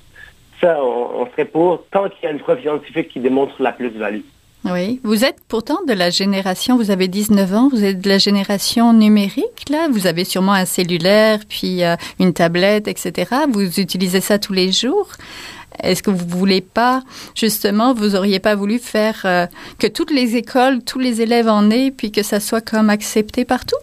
Ça, 0.61 0.83
on, 0.83 1.26
serait 1.33 1.47
pour 1.47 1.85
tant 1.90 2.09
qu'il 2.09 2.25
y 2.25 2.26
a 2.26 2.30
une 2.30 2.38
preuve 2.38 2.61
scientifique 2.61 3.09
qui 3.09 3.21
démontre 3.21 3.61
la 3.62 3.73
plus-value. 3.73 4.21
Oui, 4.67 5.00
vous 5.05 5.25
êtes 5.25 5.38
pourtant 5.49 5.79
de 5.88 5.95
la 5.95 6.11
génération, 6.11 6.76
vous 6.76 6.90
avez 6.90 7.09
19 7.09 7.55
ans, 7.55 7.69
vous 7.71 7.83
êtes 7.83 8.00
de 8.00 8.09
la 8.09 8.19
génération 8.19 8.93
numérique, 8.93 9.71
là, 9.71 9.88
vous 9.90 10.07
avez 10.07 10.25
sûrement 10.25 10.52
un 10.52 10.67
cellulaire, 10.67 11.38
puis 11.49 11.83
euh, 11.83 11.97
une 12.19 12.35
tablette, 12.35 12.87
etc. 12.87 13.31
Vous 13.50 13.81
utilisez 13.81 14.21
ça 14.21 14.38
tous 14.38 14.52
les 14.52 14.71
jours. 14.71 15.09
Est-ce 15.83 16.02
que 16.02 16.11
vous 16.11 16.26
voulez 16.26 16.61
pas, 16.61 17.02
justement, 17.35 17.95
vous 17.95 18.17
auriez 18.17 18.38
pas 18.38 18.55
voulu 18.55 18.79
faire 18.79 19.23
euh, 19.25 19.47
que 19.79 19.87
toutes 19.87 20.11
les 20.11 20.37
écoles, 20.37 20.85
tous 20.85 20.99
les 20.99 21.23
élèves 21.23 21.49
en 21.49 21.71
aient, 21.71 21.90
puis 21.90 22.12
que 22.12 22.23
ça 22.23 22.38
soit 22.38 22.61
comme 22.61 22.90
accepté 22.90 23.47
partout? 23.47 23.79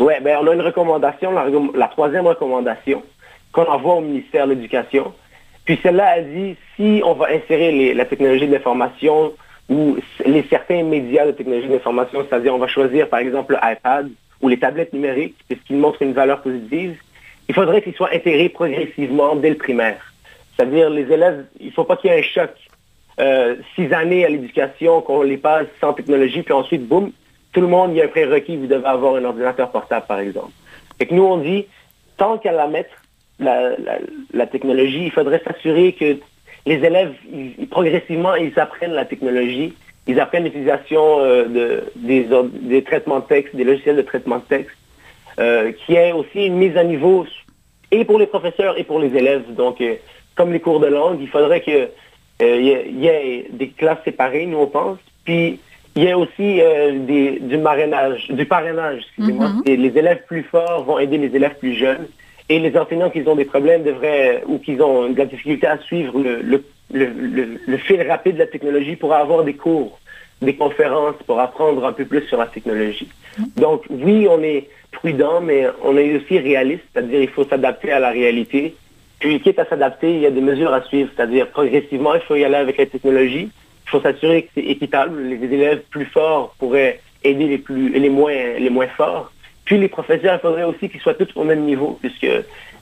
Oui, 0.00 0.14
ben 0.22 0.38
on 0.40 0.46
a 0.48 0.54
une 0.54 0.60
recommandation, 0.60 1.30
la, 1.30 1.88
troisième 1.88 2.26
recommandation 2.26 3.02
qu'on 3.52 3.66
envoie 3.66 3.96
au 3.96 4.00
ministère 4.00 4.46
de 4.46 4.54
l'Éducation. 4.54 5.12
Puis 5.64 5.78
celle-là, 5.82 6.18
elle 6.18 6.34
dit, 6.34 6.56
si 6.76 7.02
on 7.04 7.14
va 7.14 7.26
insérer 7.28 7.94
la 7.94 8.04
technologie 8.06 8.46
de 8.46 8.52
l'information 8.52 9.32
ou 9.70 9.96
les 10.26 10.42
certains 10.50 10.82
médias 10.82 11.24
de 11.24 11.30
technologie 11.30 11.68
de 11.68 11.74
l'information, 11.74 12.26
c'est-à-dire 12.28 12.54
on 12.54 12.58
va 12.58 12.66
choisir 12.66 13.08
par 13.08 13.20
exemple 13.20 13.56
l'iPad 13.62 14.10
ou 14.42 14.48
les 14.48 14.58
tablettes 14.58 14.92
numériques, 14.92 15.36
puisqu'ils 15.48 15.76
montrent 15.76 16.02
une 16.02 16.12
valeur 16.12 16.42
positive, 16.42 16.96
il 17.48 17.54
faudrait 17.54 17.80
qu'ils 17.80 17.94
soient 17.94 18.10
intégrés 18.12 18.48
progressivement 18.48 19.36
dès 19.36 19.50
le 19.50 19.56
primaire. 19.56 20.00
C'est-à-dire, 20.56 20.90
les 20.90 21.10
élèves, 21.12 21.46
il 21.58 21.66
ne 21.66 21.72
faut 21.72 21.84
pas 21.84 21.96
qu'il 21.96 22.10
y 22.10 22.14
ait 22.14 22.18
un 22.18 22.22
choc. 22.22 22.50
Euh, 23.18 23.56
six 23.74 23.92
années 23.92 24.24
à 24.24 24.28
l'éducation, 24.28 25.02
qu'on 25.02 25.22
les 25.22 25.36
passe 25.36 25.66
sans 25.80 25.92
technologie, 25.92 26.42
puis 26.42 26.54
ensuite, 26.54 26.86
boum, 26.86 27.12
tout 27.52 27.60
le 27.60 27.66
monde, 27.66 27.92
il 27.92 27.96
y 27.96 28.02
a 28.02 28.04
un 28.04 28.08
prérequis, 28.08 28.56
vous 28.56 28.66
devez 28.66 28.86
avoir 28.86 29.16
un 29.16 29.24
ordinateur 29.24 29.70
portable, 29.70 30.06
par 30.06 30.20
exemple. 30.20 30.52
Et 30.98 31.06
que 31.06 31.14
nous, 31.14 31.24
on 31.24 31.38
dit, 31.38 31.66
tant 32.16 32.38
qu'à 32.38 32.52
la 32.52 32.66
mettre, 32.66 32.90
la, 33.38 34.46
technologie, 34.46 35.06
il 35.06 35.10
faudrait 35.10 35.42
s'assurer 35.42 35.92
que 35.92 36.18
les 36.66 36.84
élèves, 36.84 37.14
progressivement, 37.70 38.34
ils 38.34 38.58
apprennent 38.58 38.92
la 38.92 39.04
technologie, 39.04 39.74
ils 40.06 40.20
apprennent 40.20 40.44
l'utilisation 40.44 41.20
euh, 41.20 41.44
de, 41.46 41.84
des, 41.96 42.82
traitements 42.82 43.20
de 43.20 43.24
texte, 43.24 43.54
des 43.56 43.64
logiciels 43.64 43.96
de 43.96 44.02
traitement 44.02 44.38
de 44.38 44.42
texte, 44.42 44.76
euh, 45.38 45.72
qui 45.84 45.94
est 45.94 46.12
aussi 46.12 46.46
une 46.46 46.56
mise 46.56 46.76
à 46.76 46.84
niveau 46.84 47.26
et 47.90 48.04
pour 48.04 48.18
les 48.18 48.26
professeurs 48.26 48.78
et 48.78 48.84
pour 48.84 48.98
les 48.98 49.14
élèves. 49.16 49.54
Donc, 49.54 49.82
comme 50.34 50.52
les 50.52 50.60
cours 50.60 50.80
de 50.80 50.86
langue, 50.86 51.18
il 51.20 51.28
faudrait 51.28 51.60
que 51.60 51.88
Euh, 52.42 52.86
il 52.88 53.00
y, 53.00 53.08
a 53.08 53.42
des 53.50 53.68
classes 53.68 54.02
séparées, 54.04 54.46
nous 54.46 54.58
on 54.58 54.66
pense. 54.66 54.98
Puis 55.24 55.60
il 55.96 56.04
y 56.04 56.10
a 56.10 56.16
aussi 56.16 56.60
euh, 56.60 56.98
des, 57.00 57.38
du 57.40 57.58
marrainage, 57.58 58.28
du 58.30 58.46
parrainage, 58.46 59.02
excusez-moi. 59.02 59.48
Mm-hmm. 59.48 59.76
Les 59.76 59.98
élèves 59.98 60.22
plus 60.26 60.44
forts 60.44 60.84
vont 60.84 60.98
aider 60.98 61.18
les 61.18 61.34
élèves 61.34 61.58
plus 61.58 61.74
jeunes. 61.74 62.06
Et 62.50 62.58
les 62.58 62.76
enseignants 62.76 63.10
qui 63.10 63.22
ont 63.28 63.36
des 63.36 63.44
problèmes 63.44 63.84
devraient, 63.84 64.42
ou 64.44 64.58
qui 64.58 64.72
ont 64.80 65.08
de 65.08 65.16
la 65.16 65.26
difficulté 65.26 65.68
à 65.68 65.78
suivre 65.78 66.20
le, 66.20 67.78
fil 67.78 68.02
rapide 68.02 68.34
de 68.34 68.40
la 68.40 68.46
technologie 68.48 68.96
pour 68.96 69.14
avoir 69.14 69.44
des 69.44 69.54
cours, 69.54 70.00
des 70.42 70.56
conférences 70.56 71.14
pour 71.28 71.38
apprendre 71.38 71.86
un 71.86 71.92
peu 71.92 72.04
plus 72.04 72.22
sur 72.22 72.38
la 72.38 72.46
technologie. 72.46 73.08
Donc 73.56 73.84
oui, 73.88 74.26
on 74.28 74.42
est 74.42 74.68
prudent, 74.90 75.40
mais 75.40 75.68
on 75.84 75.96
est 75.96 76.16
aussi 76.16 76.40
réaliste, 76.40 76.82
c'est-à-dire 76.92 77.20
il 77.20 77.28
faut 77.28 77.44
s'adapter 77.44 77.92
à 77.92 78.00
la 78.00 78.10
réalité. 78.10 78.74
Puis, 79.20 79.40
quitte 79.40 79.60
à 79.60 79.66
s'adapter, 79.66 80.12
il 80.12 80.20
y 80.20 80.26
a 80.26 80.30
des 80.32 80.40
mesures 80.40 80.74
à 80.74 80.82
suivre, 80.82 81.08
c'est-à-dire 81.14 81.46
progressivement, 81.50 82.16
il 82.16 82.22
faut 82.22 82.34
y 82.34 82.44
aller 82.44 82.56
avec 82.56 82.78
la 82.78 82.86
technologie. 82.86 83.48
Il 83.86 83.90
faut 83.90 84.00
s'assurer 84.00 84.42
que 84.42 84.48
c'est 84.56 84.64
équitable. 84.64 85.22
Les 85.22 85.36
élèves 85.36 85.82
plus 85.88 86.06
forts 86.06 86.56
pourraient 86.58 87.00
aider 87.22 87.46
les 87.46 87.58
plus 87.58 87.90
les 87.90 88.08
moins 88.08 88.32
les 88.58 88.70
moins 88.70 88.88
forts. 88.88 89.30
Puis 89.70 89.78
les 89.78 89.86
professeurs, 89.86 90.34
il 90.34 90.40
faudrait 90.40 90.64
aussi 90.64 90.88
qu'ils 90.88 91.00
soient 91.00 91.14
tous 91.14 91.28
au 91.36 91.44
même 91.44 91.60
niveau, 91.60 91.96
puisque 92.00 92.26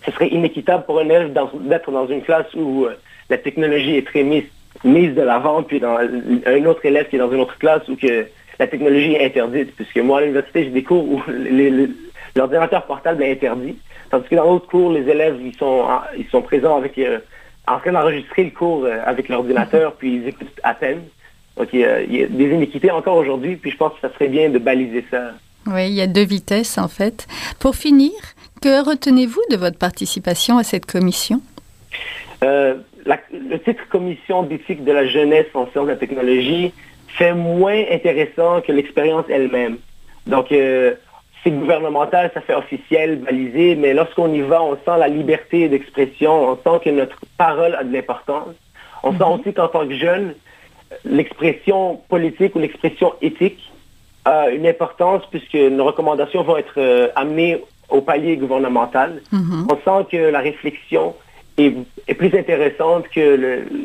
ce 0.06 0.10
serait 0.10 0.28
inéquitable 0.28 0.86
pour 0.86 0.98
un 1.00 1.04
élève 1.04 1.34
d'être 1.34 1.90
dans 1.90 2.06
une 2.06 2.22
classe 2.22 2.46
où 2.54 2.86
euh, 2.86 2.94
la 3.28 3.36
technologie 3.36 3.98
est 3.98 4.06
très 4.06 4.22
mise, 4.22 5.14
de 5.14 5.20
l'avant, 5.20 5.62
puis 5.62 5.80
dans 5.80 5.98
un 5.98 6.64
autre 6.64 6.86
élève 6.86 7.06
qui 7.10 7.16
est 7.16 7.18
dans 7.18 7.30
une 7.30 7.40
autre 7.40 7.58
classe 7.58 7.86
où 7.88 7.96
que 7.96 8.26
la 8.58 8.66
technologie 8.66 9.16
est 9.16 9.26
interdite. 9.26 9.76
Puisque 9.76 9.98
moi, 9.98 10.16
à 10.16 10.20
l'université, 10.22 10.64
j'ai 10.64 10.70
des 10.70 10.82
cours 10.82 11.04
où 11.04 11.22
l'ordinateur 12.36 12.86
portable 12.86 13.22
est 13.22 13.32
interdit. 13.32 13.76
Tandis 14.08 14.26
que 14.26 14.36
dans 14.36 14.50
d'autres 14.50 14.68
cours, 14.68 14.90
les 14.90 15.06
élèves, 15.10 15.36
ils 15.44 15.56
sont, 15.56 15.84
ils 16.16 16.28
sont 16.28 16.40
présents 16.40 16.78
avec, 16.78 16.96
euh, 16.96 17.18
en 17.66 17.80
train 17.80 17.92
d'enregistrer 17.92 18.44
le 18.44 18.50
cours 18.50 18.86
euh, 18.86 18.96
avec 19.04 19.28
l'ordinateur, 19.28 19.92
puis 19.92 20.14
ils 20.14 20.28
écoutent 20.28 20.58
à 20.62 20.72
peine. 20.72 21.02
Donc, 21.58 21.68
il 21.74 21.80
y, 21.80 21.84
a, 21.84 22.26
des 22.28 22.44
inéquités 22.46 22.90
encore 22.90 23.18
aujourd'hui, 23.18 23.56
puis 23.56 23.72
je 23.72 23.76
pense 23.76 23.92
que 23.92 24.00
ça 24.00 24.14
serait 24.14 24.28
bien 24.28 24.48
de 24.48 24.58
baliser 24.58 25.04
ça. 25.10 25.32
Oui, 25.68 25.88
il 25.88 25.94
y 25.94 26.00
a 26.00 26.06
deux 26.06 26.24
vitesses, 26.24 26.78
en 26.78 26.88
fait. 26.88 27.26
Pour 27.60 27.76
finir, 27.76 28.12
que 28.62 28.84
retenez-vous 28.84 29.42
de 29.50 29.56
votre 29.56 29.78
participation 29.78 30.58
à 30.58 30.64
cette 30.64 30.86
commission? 30.86 31.40
Euh, 32.42 32.76
le 33.04 33.58
titre 33.58 33.86
Commission 33.90 34.42
d'éthique 34.42 34.84
de 34.84 34.92
la 34.92 35.06
jeunesse 35.06 35.46
en 35.54 35.66
sciences 35.70 35.86
de 35.86 35.92
la 35.92 35.96
technologie 35.96 36.72
fait 37.08 37.34
moins 37.34 37.82
intéressant 37.90 38.60
que 38.60 38.72
l'expérience 38.72 39.24
elle-même. 39.28 39.78
Donc, 40.26 40.46
c'est 40.50 41.50
gouvernemental, 41.50 42.30
ça 42.34 42.40
fait 42.40 42.54
officiel, 42.54 43.16
balisé, 43.16 43.74
mais 43.76 43.94
lorsqu'on 43.94 44.32
y 44.32 44.40
va, 44.40 44.62
on 44.62 44.74
sent 44.74 44.98
la 44.98 45.08
liberté 45.08 45.68
d'expression, 45.68 46.50
on 46.50 46.56
sent 46.56 46.84
que 46.84 46.90
notre 46.90 47.18
parole 47.36 47.74
a 47.74 47.84
de 47.84 47.92
l'importance. 47.92 48.54
On 49.02 49.12
sent 49.12 49.24
mhm. 49.24 49.40
aussi 49.40 49.54
qu'en 49.54 49.68
tant 49.68 49.86
que 49.86 49.94
jeune, 49.94 50.34
l'expression 51.04 52.00
politique 52.08 52.54
ou 52.56 52.58
l'expression 52.58 53.14
éthique 53.22 53.70
a 54.28 54.50
une 54.50 54.66
importance 54.66 55.22
puisque 55.30 55.54
nos 55.54 55.84
recommandations 55.84 56.42
vont 56.42 56.56
être 56.56 56.74
euh, 56.78 57.08
amenées 57.14 57.62
au 57.88 58.00
palier 58.00 58.36
gouvernemental. 58.36 59.22
Mhm. 59.32 59.66
On 59.70 59.76
sent 59.76 60.06
que 60.12 60.16
la 60.16 60.40
réflexion 60.40 61.14
est, 61.56 61.72
plus 62.14 62.34
intéressante 62.38 63.04
que 63.08 63.20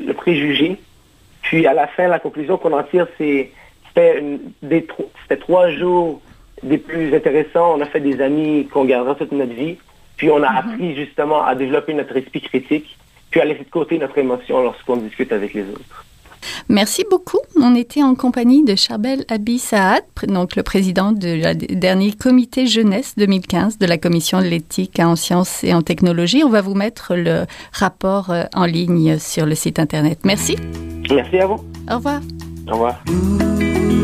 le, 0.08 0.14
préjugé. 0.14 0.78
Puis 1.44 1.66
à 1.66 1.74
la 1.74 1.88
fin, 1.88 2.08
la 2.08 2.20
conclusion 2.20 2.58
qu'on 2.58 2.74
en 2.74 2.84
tire, 2.84 3.08
c'est 3.18 3.52
c'était 3.96 5.38
trois 5.40 5.70
jours 5.70 6.20
des 6.64 6.80
plus 6.80 7.16
intéressants. 7.16 7.76
On 7.78 7.82
a 7.82 7.86
fait 7.86 8.00
des 8.00 8.20
amis 8.22 8.68
qu'on 8.72 8.86
gardera 8.86 9.14
toute 9.16 9.32
notre 9.32 9.54
vie. 9.54 9.78
Puis 10.18 10.30
on 10.32 10.42
a 10.44 10.52
mhm. 10.52 10.58
appris 10.58 10.96
justement 10.96 11.44
à 11.44 11.56
développer 11.56 11.94
notre 11.94 12.16
esprit 12.18 12.42
critique, 12.42 12.98
puis 13.30 13.40
à 13.40 13.46
laisser 13.46 13.64
de 13.64 13.70
côté 13.70 13.98
notre 13.98 14.18
émotion 14.18 14.62
lorsqu'on 14.62 14.98
discute 14.98 15.32
avec 15.32 15.54
les 15.54 15.64
autres. 15.70 16.06
Merci 16.70 17.04
beaucoup. 17.10 17.40
On 17.60 17.76
était 17.76 18.04
en 18.04 18.16
compagnie 18.16 18.64
de 18.64 18.76
Charbel 18.76 19.26
Abi 19.30 19.60
Saad, 19.60 20.04
donc 20.28 20.56
le 20.56 20.64
président 20.64 21.12
du 21.12 21.42
dernier 21.70 22.14
comité 22.14 22.68
jeunesse 22.68 23.14
2015 23.18 23.78
de 23.78 23.86
la 23.86 23.98
commission 23.98 24.40
de 24.40 24.46
l'éthique 24.46 25.00
en 25.00 25.16
sciences 25.16 25.64
et 25.64 25.74
en 25.74 25.82
technologie. 25.82 26.44
On 26.44 26.50
va 26.50 26.62
vous 26.62 26.76
mettre 26.76 27.16
le 27.16 27.46
rapport 27.72 28.30
euh, 28.30 28.44
en 28.54 28.66
ligne 28.66 29.18
sur 29.20 29.46
le 29.46 29.56
site 29.56 29.80
internet. 29.80 30.20
Merci. 30.24 30.58
Merci 31.10 31.38
à 31.40 31.48
vous. 31.48 31.64
Au 31.92 31.96
revoir. 31.96 32.22
Au 32.68 32.74
revoir. 32.74 34.03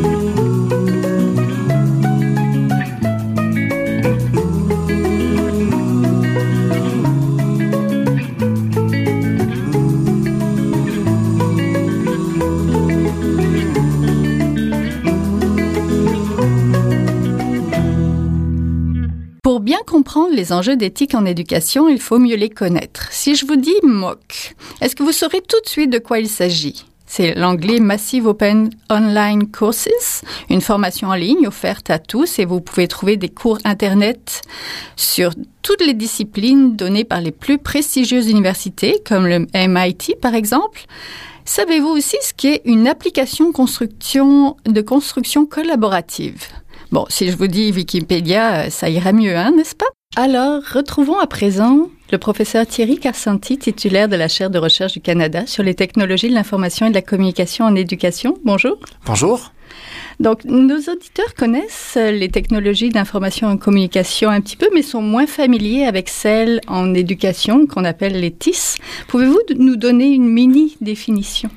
Les 20.39 20.53
enjeux 20.53 20.77
d'éthique 20.77 21.15
en 21.15 21.25
éducation, 21.25 21.89
il 21.89 21.99
faut 21.99 22.17
mieux 22.17 22.37
les 22.37 22.49
connaître. 22.49 23.09
Si 23.11 23.35
je 23.35 23.45
vous 23.45 23.57
dis 23.57 23.75
MOOC, 23.83 24.55
est-ce 24.79 24.95
que 24.95 25.03
vous 25.03 25.11
saurez 25.11 25.41
tout 25.41 25.59
de 25.61 25.67
suite 25.67 25.91
de 25.91 25.99
quoi 25.99 26.19
il 26.19 26.29
s'agit? 26.29 26.85
C'est 27.05 27.35
l'anglais 27.35 27.81
Massive 27.81 28.25
Open 28.25 28.69
Online 28.89 29.51
Courses, 29.51 30.21
une 30.49 30.61
formation 30.61 31.09
en 31.09 31.15
ligne 31.15 31.45
offerte 31.45 31.89
à 31.89 31.99
tous 31.99 32.39
et 32.39 32.45
vous 32.45 32.61
pouvez 32.61 32.87
trouver 32.87 33.17
des 33.17 33.27
cours 33.27 33.57
Internet 33.65 34.43
sur 34.95 35.31
toutes 35.61 35.85
les 35.85 35.93
disciplines 35.93 36.77
données 36.77 37.03
par 37.03 37.19
les 37.19 37.31
plus 37.31 37.57
prestigieuses 37.57 38.29
universités, 38.29 39.01
comme 39.05 39.27
le 39.27 39.39
MIT 39.53 40.15
par 40.21 40.35
exemple. 40.35 40.85
Savez-vous 41.43 41.89
aussi 41.89 42.15
ce 42.21 42.33
qu'est 42.33 42.61
une 42.63 42.87
application 42.87 43.47
de 43.49 44.81
construction 44.81 45.45
collaborative? 45.45 46.45
Bon, 46.93 47.05
si 47.09 47.29
je 47.29 47.35
vous 47.35 47.47
dis 47.47 47.73
Wikipédia, 47.73 48.69
ça 48.69 48.89
ira 48.89 49.11
mieux, 49.11 49.35
hein, 49.35 49.51
n'est-ce 49.51 49.75
pas? 49.75 49.85
Alors, 50.21 50.61
retrouvons 50.73 51.17
à 51.17 51.27
présent 51.27 51.87
le 52.11 52.17
professeur 52.17 52.67
Thierry 52.67 52.97
Carsanti, 52.97 53.57
titulaire 53.57 54.09
de 54.09 54.17
la 54.17 54.27
chaire 54.27 54.49
de 54.49 54.59
recherche 54.59 54.91
du 54.91 54.99
Canada 54.99 55.47
sur 55.47 55.63
les 55.63 55.75
technologies 55.75 56.27
de 56.27 56.33
l'information 56.33 56.87
et 56.87 56.89
de 56.89 56.93
la 56.93 57.01
communication 57.01 57.63
en 57.63 57.73
éducation. 57.73 58.37
Bonjour. 58.43 58.77
Bonjour. 59.05 59.53
Donc, 60.19 60.43
nos 60.43 60.77
auditeurs 60.77 61.33
connaissent 61.33 61.97
les 61.97 62.27
technologies 62.27 62.89
d'information 62.89 63.53
et 63.53 63.57
communication 63.57 64.29
un 64.29 64.41
petit 64.41 64.57
peu, 64.57 64.67
mais 64.73 64.81
sont 64.81 65.01
moins 65.01 65.27
familiers 65.27 65.85
avec 65.85 66.09
celles 66.09 66.59
en 66.67 66.93
éducation 66.93 67.65
qu'on 67.65 67.85
appelle 67.85 68.19
les 68.19 68.31
TIS. 68.31 68.75
Pouvez-vous 69.07 69.39
nous 69.57 69.77
donner 69.77 70.07
une 70.07 70.27
mini 70.27 70.75
définition? 70.81 71.49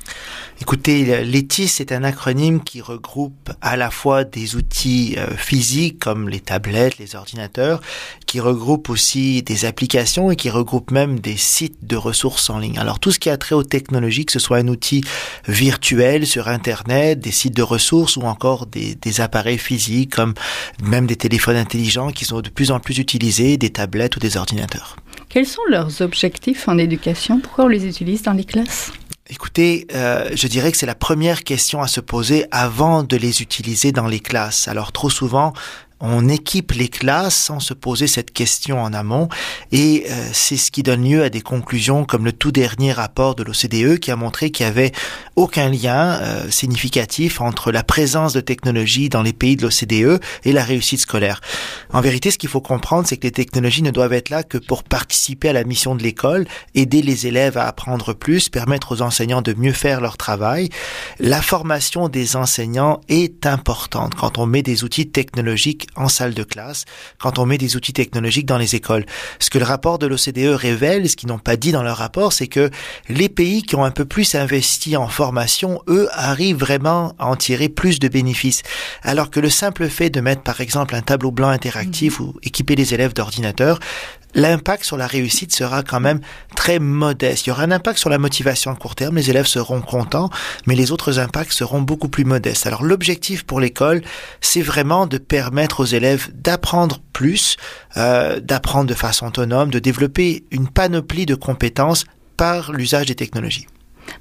Écoutez, 0.62 1.24
l'ETIS 1.24 1.80
est 1.80 1.90
un 1.90 2.04
acronyme 2.04 2.62
qui 2.62 2.80
regroupe 2.80 3.50
à 3.60 3.76
la 3.76 3.90
fois 3.90 4.22
des 4.22 4.54
outils 4.54 5.16
euh, 5.18 5.26
physiques 5.36 5.98
comme 5.98 6.28
les 6.28 6.38
tablettes, 6.38 6.98
les 6.98 7.16
ordinateurs, 7.16 7.80
qui 8.26 8.38
regroupe 8.38 8.88
aussi 8.88 9.42
des 9.42 9.64
applications 9.64 10.30
et 10.30 10.36
qui 10.36 10.50
regroupe 10.50 10.92
même 10.92 11.18
des 11.18 11.36
sites 11.36 11.84
de 11.84 11.96
ressources 11.96 12.48
en 12.48 12.60
ligne. 12.60 12.78
Alors 12.78 13.00
tout 13.00 13.10
ce 13.10 13.18
qui 13.18 13.28
a 13.28 13.36
trait 13.36 13.56
aux 13.56 13.64
technologies, 13.64 14.24
que 14.24 14.30
ce 14.30 14.38
soit 14.38 14.58
un 14.58 14.68
outil 14.68 15.02
virtuel 15.48 16.28
sur 16.28 16.46
Internet, 16.46 17.18
des 17.18 17.32
sites 17.32 17.56
de 17.56 17.62
ressources 17.62 18.16
ou 18.16 18.22
encore 18.22 18.51
des, 18.66 18.94
des 18.94 19.20
appareils 19.20 19.58
physiques 19.58 20.14
comme 20.14 20.34
même 20.82 21.06
des 21.06 21.16
téléphones 21.16 21.56
intelligents 21.56 22.10
qui 22.10 22.24
sont 22.24 22.40
de 22.40 22.50
plus 22.50 22.70
en 22.70 22.80
plus 22.80 22.98
utilisés, 22.98 23.56
des 23.56 23.70
tablettes 23.70 24.16
ou 24.16 24.20
des 24.20 24.36
ordinateurs. 24.36 24.96
Quels 25.28 25.46
sont 25.46 25.62
leurs 25.68 26.02
objectifs 26.02 26.68
en 26.68 26.78
éducation? 26.78 27.40
Pourquoi 27.40 27.64
on 27.64 27.68
les 27.68 27.86
utilise 27.86 28.22
dans 28.22 28.32
les 28.32 28.44
classes? 28.44 28.92
Écoutez, 29.30 29.86
euh, 29.94 30.28
je 30.34 30.46
dirais 30.46 30.70
que 30.72 30.76
c'est 30.76 30.84
la 30.84 30.94
première 30.94 31.42
question 31.42 31.80
à 31.80 31.86
se 31.86 32.00
poser 32.00 32.44
avant 32.50 33.02
de 33.02 33.16
les 33.16 33.40
utiliser 33.40 33.90
dans 33.90 34.06
les 34.06 34.20
classes. 34.20 34.68
Alors 34.68 34.92
trop 34.92 35.08
souvent, 35.08 35.54
on 36.02 36.28
équipe 36.28 36.72
les 36.72 36.88
classes 36.88 37.36
sans 37.36 37.60
se 37.60 37.72
poser 37.74 38.08
cette 38.08 38.32
question 38.32 38.82
en 38.82 38.92
amont 38.92 39.28
et 39.70 40.04
euh, 40.10 40.28
c'est 40.32 40.56
ce 40.56 40.72
qui 40.72 40.82
donne 40.82 41.08
lieu 41.08 41.22
à 41.22 41.30
des 41.30 41.40
conclusions 41.40 42.04
comme 42.04 42.24
le 42.24 42.32
tout 42.32 42.50
dernier 42.50 42.92
rapport 42.92 43.36
de 43.36 43.44
l'OCDE 43.44 43.98
qui 44.00 44.10
a 44.10 44.16
montré 44.16 44.50
qu'il 44.50 44.66
y 44.66 44.68
avait 44.68 44.92
aucun 45.36 45.70
lien 45.70 46.20
euh, 46.20 46.50
significatif 46.50 47.40
entre 47.40 47.70
la 47.70 47.84
présence 47.84 48.32
de 48.32 48.40
technologies 48.40 49.08
dans 49.08 49.22
les 49.22 49.32
pays 49.32 49.56
de 49.56 49.62
l'OCDE 49.62 50.20
et 50.44 50.52
la 50.52 50.64
réussite 50.64 51.00
scolaire. 51.00 51.40
En 51.92 52.00
vérité, 52.00 52.32
ce 52.32 52.38
qu'il 52.38 52.48
faut 52.48 52.60
comprendre, 52.60 53.06
c'est 53.06 53.16
que 53.16 53.24
les 53.24 53.32
technologies 53.32 53.82
ne 53.82 53.90
doivent 53.90 54.12
être 54.12 54.30
là 54.30 54.42
que 54.42 54.58
pour 54.58 54.82
participer 54.82 55.50
à 55.50 55.52
la 55.52 55.64
mission 55.64 55.94
de 55.94 56.02
l'école, 56.02 56.46
aider 56.74 57.02
les 57.02 57.28
élèves 57.28 57.56
à 57.56 57.68
apprendre 57.68 58.12
plus, 58.12 58.48
permettre 58.48 58.92
aux 58.92 59.02
enseignants 59.02 59.42
de 59.42 59.54
mieux 59.54 59.72
faire 59.72 60.00
leur 60.00 60.16
travail. 60.16 60.68
La 61.20 61.40
formation 61.40 62.08
des 62.08 62.34
enseignants 62.34 63.00
est 63.08 63.46
importante 63.46 64.14
quand 64.16 64.38
on 64.38 64.46
met 64.46 64.62
des 64.62 64.82
outils 64.82 65.08
technologiques 65.08 65.86
en 65.96 66.08
salle 66.08 66.34
de 66.34 66.42
classe 66.42 66.84
quand 67.18 67.38
on 67.38 67.46
met 67.46 67.58
des 67.58 67.76
outils 67.76 67.92
technologiques 67.92 68.46
dans 68.46 68.58
les 68.58 68.74
écoles. 68.74 69.04
Ce 69.38 69.50
que 69.50 69.58
le 69.58 69.64
rapport 69.64 69.98
de 69.98 70.06
l'OCDE 70.06 70.54
révèle, 70.54 71.08
ce 71.08 71.16
qu'ils 71.16 71.28
n'ont 71.28 71.38
pas 71.38 71.56
dit 71.56 71.72
dans 71.72 71.82
leur 71.82 71.98
rapport, 71.98 72.32
c'est 72.32 72.46
que 72.46 72.70
les 73.08 73.28
pays 73.28 73.62
qui 73.62 73.76
ont 73.76 73.84
un 73.84 73.90
peu 73.90 74.04
plus 74.04 74.34
investi 74.34 74.96
en 74.96 75.08
formation, 75.08 75.82
eux, 75.88 76.08
arrivent 76.12 76.58
vraiment 76.58 77.14
à 77.18 77.26
en 77.26 77.36
tirer 77.36 77.68
plus 77.68 77.98
de 77.98 78.08
bénéfices. 78.08 78.62
Alors 79.02 79.30
que 79.30 79.40
le 79.40 79.50
simple 79.50 79.88
fait 79.88 80.10
de 80.10 80.20
mettre, 80.20 80.42
par 80.42 80.60
exemple, 80.60 80.94
un 80.94 81.02
tableau 81.02 81.30
blanc 81.30 81.48
interactif 81.48 82.20
mmh. 82.20 82.22
ou 82.22 82.34
équiper 82.42 82.76
les 82.76 82.94
élèves 82.94 83.14
d'ordinateurs, 83.14 83.78
l'impact 84.34 84.84
sur 84.84 84.96
la 84.96 85.06
réussite 85.06 85.54
sera 85.54 85.82
quand 85.82 86.00
même 86.00 86.20
très 86.56 86.78
modeste. 86.78 87.46
Il 87.46 87.50
y 87.50 87.52
aura 87.52 87.64
un 87.64 87.70
impact 87.70 87.98
sur 87.98 88.10
la 88.10 88.18
motivation 88.18 88.70
à 88.70 88.74
court 88.74 88.94
terme, 88.94 89.16
les 89.16 89.30
élèves 89.30 89.46
seront 89.46 89.80
contents, 89.80 90.30
mais 90.66 90.74
les 90.74 90.92
autres 90.92 91.18
impacts 91.18 91.52
seront 91.52 91.82
beaucoup 91.82 92.08
plus 92.08 92.24
modestes. 92.24 92.66
Alors 92.66 92.82
l'objectif 92.82 93.44
pour 93.44 93.60
l'école, 93.60 94.02
c'est 94.40 94.62
vraiment 94.62 95.06
de 95.06 95.18
permettre 95.18 95.80
aux 95.80 95.86
élèves 95.86 96.30
d'apprendre 96.34 97.00
plus, 97.12 97.56
euh, 97.96 98.40
d'apprendre 98.40 98.88
de 98.88 98.94
façon 98.94 99.26
autonome, 99.26 99.70
de 99.70 99.78
développer 99.78 100.44
une 100.50 100.68
panoplie 100.68 101.26
de 101.26 101.34
compétences 101.34 102.04
par 102.36 102.72
l'usage 102.72 103.06
des 103.06 103.14
technologies. 103.14 103.66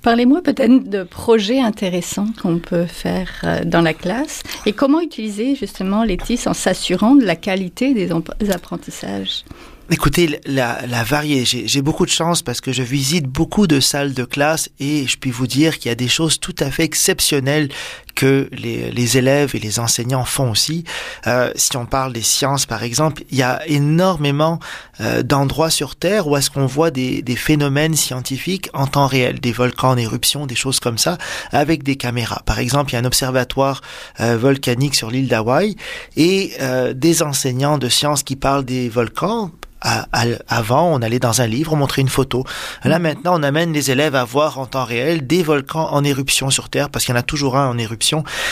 Parlez-moi 0.01 0.41
peut-être 0.41 0.89
de 0.89 1.03
projets 1.03 1.59
intéressants 1.59 2.27
qu'on 2.41 2.59
peut 2.59 2.85
faire 2.85 3.29
euh, 3.43 3.63
dans 3.65 3.81
la 3.81 3.93
classe 3.93 4.43
et 4.65 4.73
comment 4.73 5.01
utiliser 5.01 5.55
justement 5.55 6.03
les 6.03 6.17
TIS 6.17 6.47
en 6.47 6.53
s'assurant 6.53 7.15
de 7.15 7.25
la 7.25 7.35
qualité 7.35 7.93
des 7.93 8.11
apprentissages. 8.51 9.43
Écoutez, 9.93 10.39
la, 10.45 10.87
la 10.87 11.03
variété, 11.03 11.67
j'ai 11.67 11.81
beaucoup 11.81 12.05
de 12.05 12.11
chance 12.11 12.41
parce 12.41 12.61
que 12.61 12.71
je 12.71 12.81
visite 12.81 13.25
beaucoup 13.25 13.67
de 13.67 13.81
salles 13.81 14.13
de 14.13 14.23
classe 14.23 14.69
et 14.79 15.05
je 15.05 15.17
puis 15.17 15.31
vous 15.31 15.47
dire 15.47 15.77
qu'il 15.77 15.89
y 15.89 15.91
a 15.91 15.95
des 15.95 16.07
choses 16.07 16.39
tout 16.39 16.55
à 16.59 16.71
fait 16.71 16.83
exceptionnelles 16.83 17.67
que 18.15 18.49
les, 18.51 18.91
les 18.91 19.17
élèves 19.17 19.55
et 19.55 19.59
les 19.59 19.79
enseignants 19.79 20.25
font 20.25 20.51
aussi. 20.51 20.83
Euh, 21.27 21.51
si 21.55 21.75
on 21.77 21.85
parle 21.85 22.13
des 22.13 22.21
sciences, 22.21 22.65
par 22.65 22.83
exemple, 22.83 23.23
il 23.31 23.37
y 23.37 23.43
a 23.43 23.61
énormément 23.67 24.59
euh, 24.99 25.23
d'endroits 25.23 25.69
sur 25.69 25.95
Terre 25.95 26.27
où 26.27 26.37
est-ce 26.37 26.49
qu'on 26.49 26.65
voit 26.65 26.91
des, 26.91 27.21
des, 27.21 27.35
phénomènes 27.35 27.95
scientifiques 27.95 28.69
en 28.73 28.87
temps 28.87 29.07
réel, 29.07 29.39
des 29.39 29.51
volcans 29.51 29.89
en 29.89 29.97
éruption, 29.97 30.45
des 30.45 30.55
choses 30.55 30.79
comme 30.79 30.97
ça, 30.97 31.17
avec 31.51 31.83
des 31.83 31.95
caméras. 31.95 32.41
Par 32.45 32.59
exemple, 32.59 32.91
il 32.91 32.93
y 32.93 32.97
a 32.97 32.99
un 32.99 33.05
observatoire 33.05 33.81
euh, 34.19 34.37
volcanique 34.37 34.95
sur 34.95 35.09
l'île 35.09 35.27
d'Hawaï 35.27 35.75
et 36.17 36.53
euh, 36.61 36.93
des 36.93 37.23
enseignants 37.23 37.77
de 37.77 37.89
sciences 37.89 38.23
qui 38.23 38.35
parlent 38.35 38.65
des 38.65 38.89
volcans 38.89 39.51
avant, 39.81 40.93
on 40.93 41.01
allait 41.01 41.19
dans 41.19 41.41
un 41.41 41.47
livre, 41.47 41.73
on 41.73 41.75
montrait 41.75 42.01
une 42.01 42.09
photo. 42.09 42.43
Là, 42.83 42.99
mm. 42.99 43.01
maintenant, 43.01 43.39
on 43.39 43.43
amène 43.43 43.73
les 43.73 43.91
élèves 43.91 44.15
à 44.15 44.23
voir 44.23 44.59
en 44.59 44.65
temps 44.65 44.85
réel 44.85 45.25
des 45.25 45.43
volcans 45.43 45.89
en 45.91 46.03
éruption 46.03 46.49
sur 46.49 46.69
Terre, 46.69 46.89
parce 46.89 47.05
qu'il 47.05 47.13
y 47.13 47.17
en 47.17 47.19
a 47.19 47.23
toujours 47.23 47.57
un 47.57 47.67
en 47.67 47.77
éruption. 47.77 48.00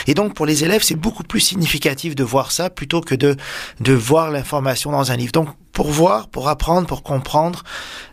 Et 0.08 0.14
donc, 0.14 0.34
pour 0.34 0.46
les 0.46 0.64
élèves, 0.64 0.84
c'est 0.84 0.96
beaucoup 0.96 1.24
plus 1.24 1.40
significatif 1.40 2.16
de 2.16 2.24
voir 2.24 2.52
ça 2.52 2.70
plutôt 2.70 3.02
que 3.02 3.16
de, 3.16 3.36
de 3.80 3.94
voir 3.94 4.32
l'information 4.32 4.92
dans 4.92 5.12
un 5.12 5.16
livre. 5.16 5.32
Donc, 5.32 5.50
pour 5.80 5.88
voir, 5.92 6.28
pour 6.28 6.50
apprendre, 6.50 6.88
pour 6.88 7.04
comprendre, 7.04 7.64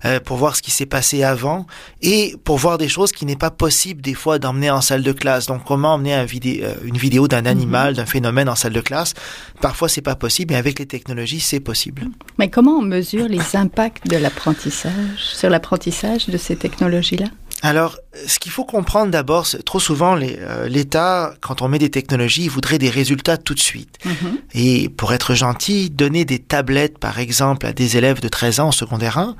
euh, 0.05 0.21
pour 0.21 0.37
voir 0.37 0.55
ce 0.55 0.63
qui 0.63 0.71
s'est 0.71 0.87
passé 0.87 1.25
avant 1.25 1.67
et 2.01 2.37
pour 2.45 2.59
voir 2.59 2.79
des 2.79 2.89
choses 2.89 3.11
qui 3.11 3.27
n'est 3.27 3.35
pas 3.35 3.51
possible 3.51 4.03
des 4.03 4.15
fois 4.15 4.39
d'emmener 4.39 4.71
en 4.71 4.81
salle 4.81 5.03
de 5.03 5.11
classe. 5.11 5.47
Donc 5.47 5.65
comment 5.65 5.95
emmener 5.95 6.15
un 6.15 6.25
vidé 6.25 6.61
euh, 6.63 6.75
une 6.85 6.97
vidéo 6.97 7.27
d'un 7.27 7.45
animal, 7.45 7.91
mhm. 7.91 7.97
d'un 7.97 8.07
phénomène 8.07 8.49
en 8.49 8.55
salle 8.55 8.73
de 8.73 8.81
classe? 8.81 9.15
Parfois 9.61 9.89
c'est 9.89 10.01
pas 10.01 10.15
possible, 10.15 10.53
mais 10.53 10.59
avec 10.59 10.79
les 10.79 10.87
technologies 10.87 11.41
c'est 11.41 11.59
possible. 11.59 12.05
Mais 12.39 12.51
comment 12.51 12.79
on 12.79 12.83
mesure 12.83 13.27
les 13.27 13.57
impacts 13.57 14.07
de 14.07 14.17
l'apprentissage 14.17 14.93
sur 15.19 15.51
l'apprentissage 15.51 16.29
de 16.29 16.37
ces 16.37 16.55
technologies-là? 16.55 17.27
Alors, 17.63 17.97
ce 18.27 18.39
qu'il 18.39 18.53
faut 18.53 18.65
comprendre 18.65 19.11
d'abord, 19.11 19.47
c'est 19.47 19.63
trop 19.65 19.81
souvent 19.81 20.19
euh, 20.21 20.69
l'État, 20.69 21.35
quand 21.41 21.63
on 21.63 21.69
met 21.69 21.79
des 21.79 21.91
technologies, 21.91 22.45
il 22.45 22.51
voudrait 22.51 22.79
des 22.79 22.91
résultats 22.91 23.39
tout 23.39 23.55
de 23.55 23.61
suite. 23.61 23.99
Mm-hmm. 24.05 24.13
Et 24.55 24.89
pour 24.91 25.15
être 25.15 25.35
gentil, 25.35 25.89
donner 25.89 26.25
des 26.25 26.39
tablettes, 26.39 26.99
par 26.99 27.19
exemple, 27.19 27.67
à 27.67 27.73
des 27.73 27.97
élèves 27.97 28.21
de 28.21 28.29
13 28.29 28.61
ans 28.61 28.69
en 28.69 28.73
secondaire 28.73 29.19
1, 29.19 29.37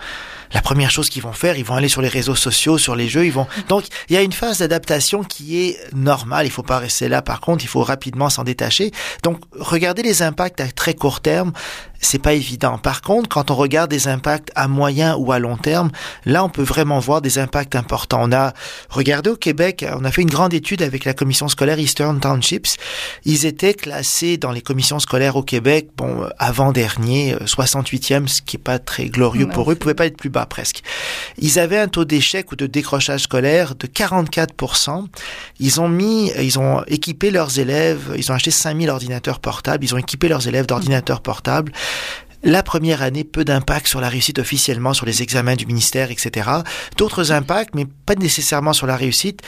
la 0.53 0.61
première 0.61 0.91
chose 0.91 1.09
qu'ils 1.09 1.23
vont 1.23 1.33
faire, 1.33 1.57
ils 1.57 1.65
vont 1.65 1.75
aller 1.75 1.89
sur 1.89 2.03
les 2.03 2.09
réseaux 2.09 2.35
sociaux, 2.35 2.79
sur 2.79 2.97
les 2.97 3.09
jeux, 3.09 3.27
ils 3.27 3.33
vont. 3.33 3.47
Donc, 3.69 3.85
il 4.09 4.15
y 4.15 4.17
a 4.17 4.23
une 4.23 4.33
phase 4.33 4.59
d'adaptation 4.59 5.23
qui 5.23 5.59
est 5.59 5.79
normale. 5.95 6.47
Il 6.47 6.51
faut 6.51 6.63
pas 6.63 6.79
rester 6.79 7.09
là. 7.09 7.23
Par 7.23 7.41
contre, 7.41 7.65
il 7.65 7.69
faut 7.69 7.83
rapidement 7.83 8.31
s'en 8.31 8.45
détacher. 8.45 8.91
Donc, 9.23 9.41
regardez 9.59 10.03
les 10.03 10.23
impacts 10.23 10.61
à 10.61 10.69
très 10.69 10.95
court 10.95 11.21
terme 11.21 11.53
c'est 12.01 12.19
pas 12.19 12.35
évident. 12.35 12.79
Par 12.79 13.03
contre, 13.03 13.29
quand 13.29 13.51
on 13.51 13.55
regarde 13.55 13.91
des 13.91 14.09
impacts 14.09 14.51
à 14.55 14.69
moyen 14.69 15.17
ou 15.17 15.33
à 15.33 15.39
long 15.39 15.57
terme, 15.57 15.91
là, 16.25 16.45
on 16.45 16.49
peut 16.49 16.63
vraiment 16.63 16.99
voir 16.99 17.21
des 17.23 17.39
impacts 17.39 17.75
importants. 17.75 18.21
On 18.23 18.33
a 18.33 18.53
regardé 18.91 19.31
au 19.31 19.37
Québec, 19.37 19.85
on 19.97 20.05
a 20.05 20.11
fait 20.11 20.23
une 20.23 20.31
grande 20.31 20.55
étude 20.55 20.83
avec 20.83 21.05
la 21.05 21.15
commission 21.15 21.49
scolaire 21.49 21.79
Eastern 21.79 22.21
Townships. 22.21 22.77
Ils 23.25 23.47
étaient 23.47 23.75
classés 23.75 24.37
dans 24.37 24.53
les 24.53 24.61
commissions 24.61 24.99
scolaires 24.99 25.37
au 25.37 25.43
Québec, 25.43 25.89
bon, 25.97 26.29
avant-dernier, 26.39 27.35
68e, 27.45 28.25
euh, 28.25 28.27
ce 28.27 28.43
qui 28.43 28.57
est 28.57 28.61
pas 28.61 28.79
très 28.79 29.07
glorieux 29.07 29.49
pour 29.49 29.71
eux, 29.71 29.75
ils 29.75 29.79
pouvaient 29.79 29.95
pas 29.95 30.07
être 30.07 30.17
plus 30.17 30.31
presque. 30.45 30.83
Ils 31.39 31.59
avaient 31.59 31.79
un 31.79 31.89
taux 31.89 32.05
d'échec 32.05 32.53
ou 32.53 32.57
de 32.57 32.67
décrochage 32.67 33.23
scolaire 33.23 33.75
de 33.75 33.87
44%. 33.87 35.07
Ils 35.59 35.81
ont 35.81 35.89
mis, 35.89 36.31
ils 36.39 36.59
ont 36.59 36.83
équipé 36.89 37.31
leurs 37.31 37.59
élèves, 37.59 38.13
ils 38.19 38.31
ont 38.31 38.35
acheté 38.35 38.51
5000 38.51 38.91
ordinateurs 38.91 39.41
portables, 39.41 39.85
ils 39.85 39.95
ont 39.95 39.99
équipé 39.99 40.29
leurs 40.29 40.47
élèves 40.47 40.67
d'ordinateurs 40.67 41.23
portables. 41.23 41.73
La 42.47 42.63
première 42.63 43.03
année, 43.03 43.25
peu 43.25 43.45
d'impact 43.45 43.89
sur 43.89 44.01
la 44.01 44.09
réussite 44.09 44.39
officiellement 44.39 44.95
sur 44.95 45.05
les 45.05 45.21
examens 45.21 45.57
du 45.57 45.67
ministère, 45.67 46.13
etc. 46.13 46.49
D'autres 46.97 47.33
impacts, 47.33 47.75
mais 47.75 47.87
pas 48.07 48.15
nécessairement 48.15 48.73
sur 48.73 48.87
la 48.87 48.95
réussite. 48.95 49.41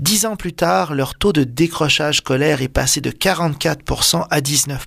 Dix 0.00 0.26
ans 0.26 0.34
plus 0.34 0.52
tard, 0.52 0.92
leur 0.92 1.14
taux 1.14 1.32
de 1.32 1.44
décrochage 1.44 2.16
scolaire 2.16 2.60
est 2.60 2.66
passé 2.66 3.00
de 3.00 3.12
44% 3.12 4.26
à 4.28 4.40
19%. 4.40 4.78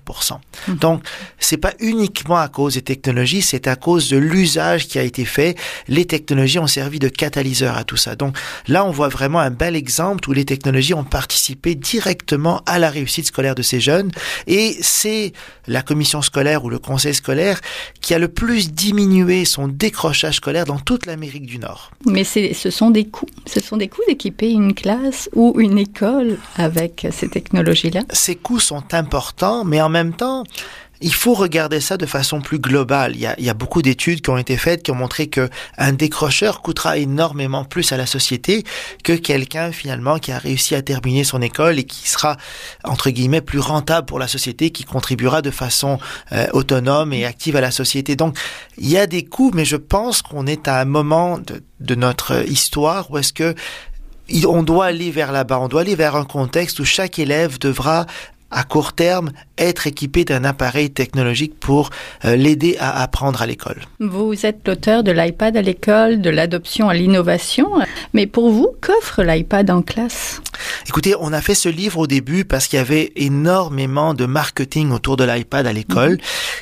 Mmh. 0.68 0.74
Donc, 0.74 1.04
c'est 1.38 1.56
pas 1.56 1.72
uniquement 1.80 2.36
à 2.36 2.48
cause 2.48 2.74
des 2.74 2.82
technologies, 2.82 3.40
c'est 3.40 3.66
à 3.66 3.76
cause 3.76 4.10
de 4.10 4.18
l'usage 4.18 4.86
qui 4.86 4.98
a 4.98 5.02
été 5.02 5.24
fait. 5.24 5.56
Les 5.88 6.04
technologies 6.04 6.58
ont 6.58 6.66
servi 6.66 6.98
de 6.98 7.08
catalyseur 7.08 7.78
à 7.78 7.84
tout 7.84 7.96
ça. 7.96 8.14
Donc, 8.14 8.36
là, 8.68 8.84
on 8.84 8.90
voit 8.90 9.08
vraiment 9.08 9.40
un 9.40 9.50
bel 9.50 9.74
exemple 9.74 10.28
où 10.28 10.34
les 10.34 10.44
technologies 10.44 10.92
ont 10.92 11.04
participé 11.04 11.74
directement 11.74 12.60
à 12.66 12.78
la 12.78 12.90
réussite 12.90 13.28
scolaire 13.28 13.54
de 13.54 13.62
ces 13.62 13.80
jeunes. 13.80 14.10
Et 14.46 14.76
c'est 14.82 15.32
la 15.66 15.80
commission 15.80 16.20
scolaire 16.20 16.62
ou 16.66 16.68
le 16.68 16.78
conseil 16.78 17.14
scolaire 17.14 17.53
qui 18.00 18.14
a 18.14 18.18
le 18.18 18.28
plus 18.28 18.72
diminué 18.72 19.44
son 19.44 19.68
décrochage 19.68 20.36
scolaire 20.36 20.64
dans 20.64 20.78
toute 20.78 21.06
l'Amérique 21.06 21.46
du 21.46 21.58
Nord. 21.58 21.90
Mais 22.06 22.24
ce 22.24 22.70
sont 22.70 22.90
des 22.90 23.06
coûts. 23.06 23.26
Ce 23.46 23.60
sont 23.60 23.76
des 23.76 23.88
coûts 23.88 24.02
d'équiper 24.08 24.50
une 24.50 24.74
classe 24.74 25.28
ou 25.34 25.58
une 25.60 25.78
école 25.78 26.38
avec 26.56 27.06
ces 27.10 27.28
technologies-là. 27.28 28.02
Ces 28.10 28.36
coûts 28.36 28.60
sont 28.60 28.92
importants, 28.92 29.64
mais 29.64 29.80
en 29.80 29.88
même 29.88 30.12
temps, 30.14 30.44
il 31.04 31.12
faut 31.12 31.34
regarder 31.34 31.82
ça 31.82 31.98
de 31.98 32.06
façon 32.06 32.40
plus 32.40 32.58
globale. 32.58 33.12
Il 33.14 33.20
y 33.20 33.50
a, 33.50 33.54
beaucoup 33.54 33.82
d'études 33.82 34.22
qui 34.22 34.30
ont 34.30 34.38
été 34.38 34.56
faites 34.56 34.82
qui 34.82 34.90
ont 34.90 34.94
montré 34.94 35.26
que 35.26 35.50
un 35.76 35.92
décrocheur 35.92 36.62
coûtera 36.62 36.96
énormément 36.96 37.64
plus 37.64 37.92
à 37.92 37.98
la 37.98 38.06
société 38.06 38.64
que 39.04 39.12
quelqu'un 39.12 39.70
finalement 39.70 40.18
qui 40.18 40.32
a 40.32 40.38
réussi 40.38 40.74
à 40.74 40.80
terminer 40.80 41.22
son 41.22 41.42
école 41.42 41.78
et 41.78 41.84
qui 41.84 42.08
sera 42.08 42.38
entre 42.84 43.10
guillemets 43.10 43.42
plus 43.42 43.58
rentable 43.58 44.06
pour 44.06 44.18
la 44.18 44.28
société, 44.28 44.70
qui 44.70 44.84
contribuera 44.84 45.42
de 45.42 45.50
façon 45.50 45.98
euh, 46.32 46.46
autonome 46.54 47.12
et 47.12 47.26
active 47.26 47.54
à 47.56 47.60
la 47.60 47.70
société. 47.70 48.16
Donc 48.16 48.38
il 48.78 48.88
y 48.88 48.96
a 48.96 49.06
des 49.06 49.26
coûts, 49.26 49.50
mais 49.52 49.66
je 49.66 49.76
pense 49.76 50.22
qu'on 50.22 50.46
est 50.46 50.68
à 50.68 50.80
un 50.80 50.86
moment 50.86 51.36
de, 51.36 51.62
de 51.80 51.94
notre 51.94 52.48
histoire 52.48 53.10
où 53.10 53.18
est-ce 53.18 53.34
que 53.34 53.54
on 54.46 54.62
doit 54.62 54.86
aller 54.86 55.10
vers 55.10 55.32
là-bas, 55.32 55.58
on 55.60 55.68
doit 55.68 55.82
aller 55.82 55.96
vers 55.96 56.16
un 56.16 56.24
contexte 56.24 56.80
où 56.80 56.84
chaque 56.84 57.18
élève 57.18 57.58
devra 57.58 58.06
à 58.50 58.64
court 58.64 58.92
terme, 58.92 59.30
être 59.58 59.86
équipé 59.86 60.24
d'un 60.24 60.44
appareil 60.44 60.90
technologique 60.90 61.58
pour 61.58 61.90
euh, 62.24 62.36
l'aider 62.36 62.76
à 62.78 63.02
apprendre 63.02 63.42
à 63.42 63.46
l'école. 63.46 63.82
Vous 64.00 64.46
êtes 64.46 64.66
l'auteur 64.66 65.02
de 65.02 65.12
l'iPad 65.12 65.56
à 65.56 65.62
l'école, 65.62 66.20
de 66.20 66.30
l'adoption 66.30 66.88
à 66.88 66.94
l'innovation, 66.94 67.68
mais 68.12 68.26
pour 68.26 68.50
vous, 68.50 68.68
qu'offre 68.80 69.22
l'iPad 69.22 69.70
en 69.70 69.82
classe? 69.82 70.40
Écoutez, 70.88 71.14
on 71.18 71.32
a 71.32 71.40
fait 71.40 71.54
ce 71.54 71.68
livre 71.68 71.98
au 71.98 72.06
début 72.06 72.44
parce 72.44 72.66
qu'il 72.66 72.78
y 72.78 72.80
avait 72.80 73.12
énormément 73.16 74.14
de 74.14 74.26
marketing 74.26 74.92
autour 74.92 75.16
de 75.16 75.24
l'iPad 75.24 75.66
à 75.66 75.72
l'école 75.72 76.12
mhm. 76.12 76.18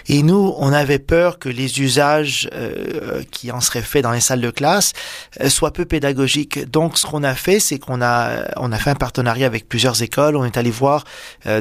et 0.09 0.22
nous, 0.22 0.55
on 0.59 0.72
avait 0.72 0.98
peur 0.98 1.38
que 1.38 1.48
les 1.48 1.81
usages 1.81 2.48
euh, 2.55 3.22
qui 3.31 3.50
en 3.50 3.61
seraient 3.61 3.83
faits 3.83 4.02
dans 4.02 4.12
les 4.12 4.20
salles 4.20 4.40
de 4.40 4.50
classe 4.50 4.92
euh, 5.40 5.48
soient 5.48 5.72
peu 5.72 5.85
pédagogiques. 5.85 6.70
Donc, 6.70 6.98
ce 6.98 7.07
qu'on 7.07 7.22
a 7.22 7.35
fait, 7.35 7.61
c'est 7.61 7.78
qu'on 7.78 8.02
a 8.02 8.52
on 8.57 8.72
a 8.72 8.78
fait 8.78 8.90
un 8.90 8.94
partenariat 8.94 9.46
avec 9.46 9.68
plusieurs 9.68 10.02
écoles. 10.02 10.37
On 10.37 10.44
est 10.44 10.57
allé 10.57 10.70
voir 10.70 11.05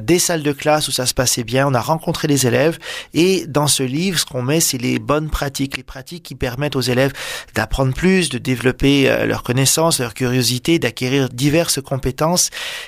des 0.01 0.19
salles 0.19 0.43
de 0.43 0.51
classe 0.51 0.87
où 0.87 0.91
ça 0.91 1.05
se 1.05 1.13
passait 1.13 1.43
bien, 1.43 1.67
on 1.67 1.73
a 1.73 1.81
rencontré 1.81 2.27
les 2.27 2.47
élèves 2.47 2.77
et 3.13 3.45
dans 3.47 3.67
ce 3.67 3.83
livre, 3.83 4.19
ce 4.19 4.25
qu'on 4.25 4.41
met, 4.41 4.59
c'est 4.59 4.77
les 4.77 4.99
bonnes 4.99 5.29
pratiques, 5.29 5.77
les 5.77 5.83
pratiques 5.83 6.23
qui 6.23 6.35
permettent 6.35 6.75
aux 6.75 6.81
élèves 6.81 7.13
d'apprendre 7.55 7.93
plus, 7.93 8.29
de 8.29 8.37
développer 8.37 9.09
euh, 9.09 9.25
leur 9.25 9.43
connaissance, 9.43 9.99
leur 9.99 10.13
curiosité, 10.13 10.79
d'acquérir 10.79 11.29
diverses 11.29 11.81
compétences. 11.81 12.20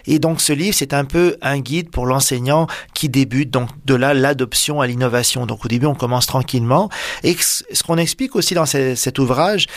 Et 0.05 0.19
donc 0.19 0.41
ce 0.41 0.53
livre, 0.53 0.75
c'est 0.75 0.93
un 0.93 1.05
peu 1.05 1.37
un 1.41 1.59
guide 1.59 1.89
pour 1.89 2.05
l'enseignant 2.05 2.67
qui 2.93 3.09
débute, 3.09 3.49
donc 3.49 3.69
de 3.85 3.95
là 3.95 4.13
l'adoption 4.13 4.81
à 4.81 4.87
l'innovation. 4.87 5.45
Donc 5.45 5.65
au 5.65 5.67
début, 5.67 5.85
on 5.85 5.95
commence 5.95 6.25
tranquillement. 6.25 6.89
Et 7.23 7.35
ce 7.39 7.83
qu'on 7.83 7.97
explique 7.97 8.35
aussi 8.35 8.53
dans 8.53 8.65
cet 8.65 9.19
ouvrage, 9.19 9.67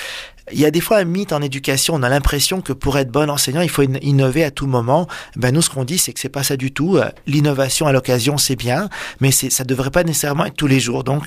il 0.52 0.60
y 0.60 0.64
a 0.64 0.70
des 0.70 0.80
fois 0.80 0.98
un 0.98 1.04
mythe 1.04 1.32
en 1.32 1.42
éducation. 1.42 1.94
On 1.94 2.02
a 2.02 2.08
l'impression 2.08 2.60
que 2.60 2.72
pour 2.72 2.98
être 2.98 3.10
bon 3.10 3.28
enseignant, 3.30 3.62
il 3.62 3.68
faut 3.68 3.82
innover 3.82 4.44
à 4.44 4.50
tout 4.50 4.66
moment. 4.66 5.08
Ben 5.34 5.52
nous, 5.52 5.62
ce 5.62 5.70
qu'on 5.70 5.84
dit, 5.84 5.98
c'est 5.98 6.12
que 6.12 6.20
c'est 6.20 6.28
pas 6.28 6.44
ça 6.44 6.56
du 6.56 6.72
tout. 6.72 6.96
Euh, 6.96 7.10
l'innovation 7.26 7.86
à 7.86 7.92
l'occasion, 7.92 8.38
c'est 8.38 8.56
bien, 8.56 8.88
mais 9.20 9.32
ça 9.32 9.64
devrait 9.64 9.90
pas 9.90 10.04
nécessairement 10.04 10.44
être 10.46 10.54
tous 10.54 10.68
les 10.68 10.78
jours. 10.78 11.02
Donc 11.02 11.24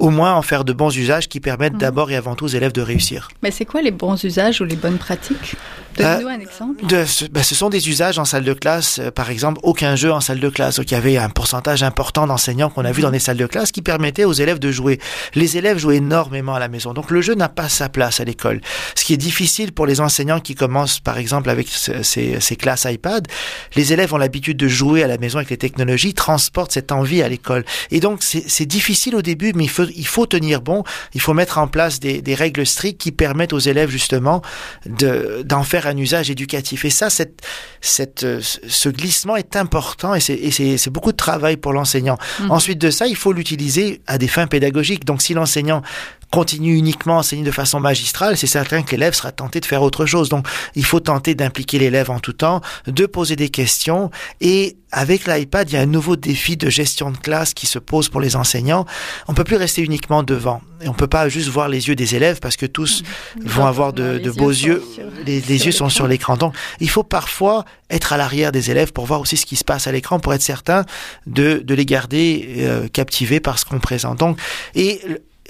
au 0.00 0.10
moins 0.10 0.34
en 0.34 0.42
faire 0.42 0.64
de 0.64 0.72
bons 0.72 0.96
usages 0.96 1.28
qui 1.28 1.38
permettent 1.40 1.74
mhm. 1.74 1.80
d'abord 1.80 2.10
et 2.10 2.16
avant 2.16 2.34
tout 2.34 2.46
aux 2.46 2.48
élèves 2.48 2.72
de 2.72 2.82
réussir. 2.82 3.28
Mais 3.42 3.50
c'est 3.50 3.64
quoi 3.64 3.82
les 3.82 3.90
bons 3.90 4.22
usages 4.24 4.60
ou 4.60 4.64
les 4.64 4.76
bonnes 4.76 4.98
pratiques? 4.98 5.56
Donne-nous 5.96 6.28
euh, 6.28 6.30
un 6.30 6.40
exemple. 6.40 6.86
De, 6.86 7.04
ben, 7.30 7.42
ce 7.42 7.54
sont 7.54 7.68
des 7.68 7.88
usages 7.88 8.18
en 8.18 8.24
salle 8.24 8.44
de 8.44 8.52
classe, 8.52 8.98
euh, 9.00 9.10
par 9.10 9.30
exemple, 9.30 9.60
aucun 9.62 9.96
jeu 9.96 10.12
en 10.12 10.20
salle 10.20 10.40
de 10.40 10.48
classe. 10.48 10.76
Donc 10.76 10.90
il 10.90 10.94
y 10.94 10.96
avait 10.96 11.16
un 11.16 11.28
pourcentage 11.28 11.82
important 11.82 12.26
d'enseignants 12.26 12.70
qu'on 12.70 12.84
a 12.84 12.92
vu 12.92 13.02
dans 13.02 13.10
des 13.10 13.18
salles 13.18 13.36
de 13.36 13.46
classe 13.46 13.72
qui 13.72 13.82
permettaient 13.82 14.24
aux 14.24 14.32
élèves 14.32 14.58
de 14.58 14.70
jouer. 14.70 15.00
Les 15.34 15.56
élèves 15.56 15.78
jouent 15.78 15.90
énormément 15.92 16.54
à 16.54 16.58
la 16.58 16.68
maison. 16.68 16.92
Donc 16.94 17.10
le 17.10 17.20
jeu 17.20 17.34
n'a 17.34 17.48
pas 17.48 17.68
sa 17.68 17.88
place 17.88 18.20
à 18.20 18.24
l'école. 18.24 18.60
Ce 18.94 19.04
qui 19.04 19.12
est 19.14 19.18
difficile 19.18 19.72
pour 19.72 19.86
les 19.86 20.00
enseignants 20.00 20.40
qui 20.40 20.54
commencent, 20.54 21.00
par 21.00 21.18
exemple, 21.18 21.50
avec 21.50 21.68
ces, 21.68 22.40
ces 22.40 22.56
classes 22.56 22.86
iPad, 22.88 23.26
les 23.76 23.92
élèves 23.92 24.14
ont 24.14 24.18
l'habitude 24.18 24.56
de 24.56 24.68
jouer 24.68 25.02
à 25.02 25.06
la 25.06 25.18
maison 25.18 25.38
avec 25.38 25.50
les 25.50 25.58
technologies, 25.58 26.14
transportent 26.14 26.72
cette 26.72 26.92
envie 26.92 27.22
à 27.22 27.28
l'école. 27.28 27.64
Et 27.90 28.00
donc 28.00 28.22
c'est 28.22 28.66
difficile 28.66 29.16
au 29.16 29.22
début, 29.22 29.52
mais 29.54 29.64
il 29.64 29.70
faut, 29.70 29.84
il 29.96 30.06
faut 30.06 30.26
tenir 30.26 30.60
bon. 30.60 30.84
Il 31.14 31.20
faut 31.20 31.34
mettre 31.34 31.58
en 31.58 31.68
place 31.68 32.00
des, 32.00 32.22
des 32.22 32.34
règles 32.34 32.66
strictes 32.66 33.00
qui 33.00 33.12
permettent 33.12 33.52
aux 33.52 33.58
élèves 33.58 33.90
justement 33.90 34.42
d'en 34.86 35.62
faire 35.62 35.86
un 35.86 35.96
usage 35.96 36.30
éducatif. 36.30 36.84
Et 36.84 36.90
ça, 36.90 37.10
cette, 37.10 37.40
cette, 37.80 38.26
ce 38.40 38.88
glissement 38.88 39.36
est 39.36 39.56
important 39.56 40.14
et 40.14 40.20
c'est 40.20 40.90
beaucoup 40.90 41.12
de 41.12 41.16
travail 41.16 41.56
pour 41.56 41.72
l'enseignant. 41.72 42.18
Mmh. 42.40 42.50
Ensuite 42.50 42.78
de 42.78 42.90
ça, 42.90 43.06
il 43.06 43.16
faut 43.16 43.32
l'utiliser 43.32 44.00
à 44.06 44.18
des 44.18 44.28
fins 44.28 44.46
pédagogiques. 44.46 45.04
Donc 45.04 45.22
si 45.22 45.34
l'enseignant 45.34 45.82
continue 46.30 46.76
uniquement 46.76 47.16
à 47.16 47.20
enseigner 47.20 47.42
de 47.42 47.50
façon 47.50 47.80
magistrale, 47.80 48.36
c'est 48.36 48.46
certain 48.46 48.82
que 48.82 48.92
l'élève 48.92 49.14
sera 49.14 49.32
tenté 49.32 49.60
de 49.60 49.66
faire 49.66 49.82
autre 49.82 50.06
chose. 50.06 50.28
Donc, 50.28 50.46
il 50.76 50.84
faut 50.84 51.00
tenter 51.00 51.34
d'impliquer 51.34 51.78
l'élève 51.78 52.10
en 52.10 52.20
tout 52.20 52.32
temps, 52.32 52.60
de 52.86 53.06
poser 53.06 53.36
des 53.36 53.48
questions. 53.48 54.10
Et 54.40 54.76
avec 54.92 55.26
l'iPad, 55.26 55.68
il 55.70 55.74
y 55.74 55.76
a 55.76 55.80
un 55.80 55.86
nouveau 55.86 56.16
défi 56.16 56.56
de 56.56 56.70
gestion 56.70 57.10
de 57.10 57.16
classe 57.16 57.52
qui 57.52 57.66
se 57.66 57.78
pose 57.78 58.08
pour 58.08 58.20
les 58.20 58.36
enseignants. 58.36 58.86
On 59.28 59.34
peut 59.34 59.44
plus 59.44 59.56
rester 59.56 59.82
uniquement 59.82 60.22
devant. 60.22 60.62
Et 60.82 60.88
on 60.88 60.94
peut 60.94 61.08
pas 61.08 61.28
juste 61.28 61.48
voir 61.48 61.68
les 61.68 61.88
yeux 61.88 61.96
des 61.96 62.14
élèves 62.14 62.38
parce 62.40 62.56
que 62.56 62.66
tous 62.66 63.02
mmh. 63.02 63.46
vont 63.46 63.66
avoir 63.66 63.92
de, 63.92 64.18
de 64.18 64.30
beaux 64.30 64.50
yeux. 64.50 64.82
les, 65.26 65.40
les 65.40 65.66
yeux 65.66 65.72
sont 65.72 65.88
sur 65.88 66.06
l'écran. 66.06 66.36
Donc, 66.36 66.54
il 66.80 66.88
faut 66.88 67.02
parfois 67.02 67.64
être 67.90 68.12
à 68.12 68.16
l'arrière 68.16 68.52
des 68.52 68.70
élèves 68.70 68.92
pour 68.92 69.04
voir 69.04 69.20
aussi 69.20 69.36
ce 69.36 69.46
qui 69.46 69.56
se 69.56 69.64
passe 69.64 69.86
à 69.86 69.92
l'écran, 69.92 70.20
pour 70.20 70.32
être 70.32 70.42
certain 70.42 70.84
de, 71.26 71.58
de 71.64 71.74
les 71.74 71.84
garder 71.84 72.54
euh, 72.58 72.88
captivés 72.88 73.40
par 73.40 73.58
ce 73.58 73.64
qu'on 73.64 73.80
présente. 73.80 74.18
Donc, 74.18 74.38
et 74.74 75.00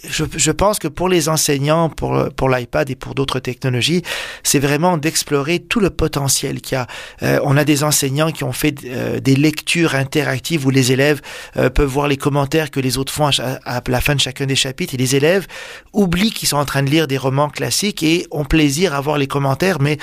je, 0.08 0.24
je, 0.36 0.50
pense 0.50 0.78
que 0.78 0.88
pour 0.88 1.08
les 1.08 1.28
enseignants, 1.28 1.88
pour, 1.88 2.28
pour 2.36 2.48
l'iPad 2.48 2.88
et 2.90 2.94
pour 2.94 3.14
d'autres 3.14 3.40
technologies, 3.40 4.02
c'est 4.42 4.58
vraiment 4.58 4.96
d'explorer 4.96 5.58
tout 5.58 5.80
le 5.80 5.90
potentiel 5.90 6.60
qu'il 6.60 6.76
y 6.76 6.78
a. 6.78 6.86
Euh, 7.22 7.40
on 7.44 7.56
a 7.56 7.64
des 7.64 7.84
enseignants 7.84 8.30
qui 8.30 8.44
ont 8.44 8.52
fait 8.52 8.74
euh, 8.84 9.20
des 9.20 9.36
lectures 9.36 9.94
interactives 9.94 10.66
où 10.66 10.70
les 10.70 10.92
élèves 10.92 11.20
euh, 11.56 11.70
peuvent 11.70 11.88
voir 11.88 12.08
les 12.08 12.16
commentaires 12.16 12.70
que 12.70 12.80
les 12.80 12.98
autres 12.98 13.12
font 13.12 13.26
à, 13.26 13.58
à, 13.64 13.80
la 13.86 14.00
fin 14.00 14.14
de 14.14 14.20
chacun 14.20 14.46
des 14.46 14.56
chapitres 14.56 14.94
et 14.94 14.96
les 14.96 15.16
élèves 15.16 15.46
oublient 15.92 16.30
qu'ils 16.30 16.48
sont 16.48 16.56
en 16.56 16.64
train 16.64 16.82
de 16.82 16.90
lire 16.90 17.06
des 17.06 17.18
romans 17.18 17.48
classiques 17.48 18.02
et 18.02 18.26
ont 18.30 18.44
plaisir 18.44 18.94
à 18.94 19.00
voir 19.00 19.18
les 19.18 19.26
commentaires, 19.26 19.80
mais 19.80 19.98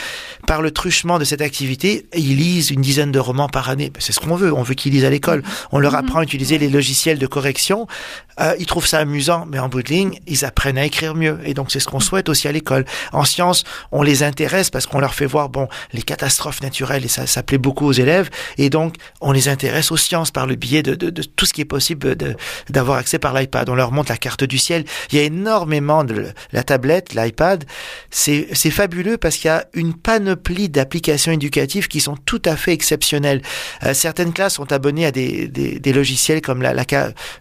par 0.45 0.61
le 0.61 0.71
truchement 0.71 1.19
de 1.19 1.23
cette 1.23 1.41
activité, 1.41 2.05
ils 2.13 2.37
lisent 2.37 2.71
une 2.71 2.81
dizaine 2.81 3.11
de 3.11 3.19
romans 3.19 3.49
par 3.49 3.69
année. 3.69 3.91
C'est 3.99 4.13
ce 4.13 4.19
qu'on 4.19 4.35
veut, 4.35 4.53
on 4.53 4.63
veut 4.63 4.75
qu'ils 4.75 4.93
lisent 4.93 5.05
à 5.05 5.09
l'école. 5.09 5.43
On 5.71 5.79
leur 5.79 5.95
apprend 5.95 6.19
à 6.19 6.23
utiliser 6.23 6.57
les 6.57 6.69
logiciels 6.69 7.19
de 7.19 7.27
correction. 7.27 7.87
ils 8.59 8.65
trouvent 8.65 8.87
ça 8.87 8.99
amusant, 8.99 9.45
mais 9.49 9.59
en 9.59 9.69
bout 9.69 9.86
ils 9.89 10.45
apprennent 10.45 10.77
à 10.77 10.85
écrire 10.85 11.15
mieux. 11.15 11.39
Et 11.43 11.53
donc, 11.53 11.71
c'est 11.71 11.79
ce 11.79 11.87
qu'on 11.87 11.99
souhaite 11.99 12.29
aussi 12.29 12.47
à 12.47 12.51
l'école. 12.51 12.85
En 13.13 13.25
sciences, 13.25 13.63
on 13.91 14.01
les 14.01 14.23
intéresse 14.23 14.69
parce 14.69 14.85
qu'on 14.85 14.99
leur 14.99 15.13
fait 15.13 15.25
voir, 15.25 15.49
bon, 15.49 15.67
les 15.93 16.01
catastrophes 16.01 16.61
naturelles, 16.61 17.05
et 17.05 17.07
ça, 17.07 17.27
ça 17.27 17.43
plaît 17.43 17.57
beaucoup 17.57 17.85
aux 17.85 17.93
élèves. 17.93 18.29
Et 18.57 18.69
donc, 18.69 18.95
on 19.21 19.31
les 19.31 19.47
intéresse 19.47 19.91
aux 19.91 19.97
sciences 19.97 20.31
par 20.31 20.47
le 20.47 20.55
biais 20.55 20.83
de, 20.83 20.95
tout 21.35 21.45
ce 21.45 21.53
qui 21.53 21.61
est 21.61 21.65
possible 21.65 22.15
d'avoir 22.69 22.97
accès 22.97 23.19
par 23.19 23.33
l'iPad. 23.33 23.69
On 23.69 23.75
leur 23.75 23.91
montre 23.91 24.11
la 24.11 24.17
carte 24.17 24.43
du 24.43 24.57
ciel. 24.57 24.85
Il 25.11 25.17
y 25.17 25.21
a 25.21 25.23
énormément 25.23 26.03
de 26.03 26.27
la 26.51 26.63
tablette, 26.63 27.13
l'iPad. 27.13 27.65
C'est 28.09 28.71
fabuleux 28.71 29.17
parce 29.17 29.37
qu'il 29.37 29.47
y 29.47 29.51
a 29.51 29.65
une 29.73 29.93
panoplie 29.93 30.69
d'applications 30.69 31.31
éducatives 31.31 31.87
qui 31.87 32.01
sont 32.01 32.15
tout 32.25 32.41
à 32.45 32.55
fait 32.55 32.73
exceptionnelles. 32.73 33.41
Euh, 33.83 33.93
certaines 33.93 34.33
classes 34.33 34.55
sont 34.55 34.71
abonnées 34.71 35.05
à 35.05 35.11
des, 35.11 35.81
logiciels 35.93 36.41
comme 36.41 36.61
la, 36.61 36.73
la, 36.73 36.83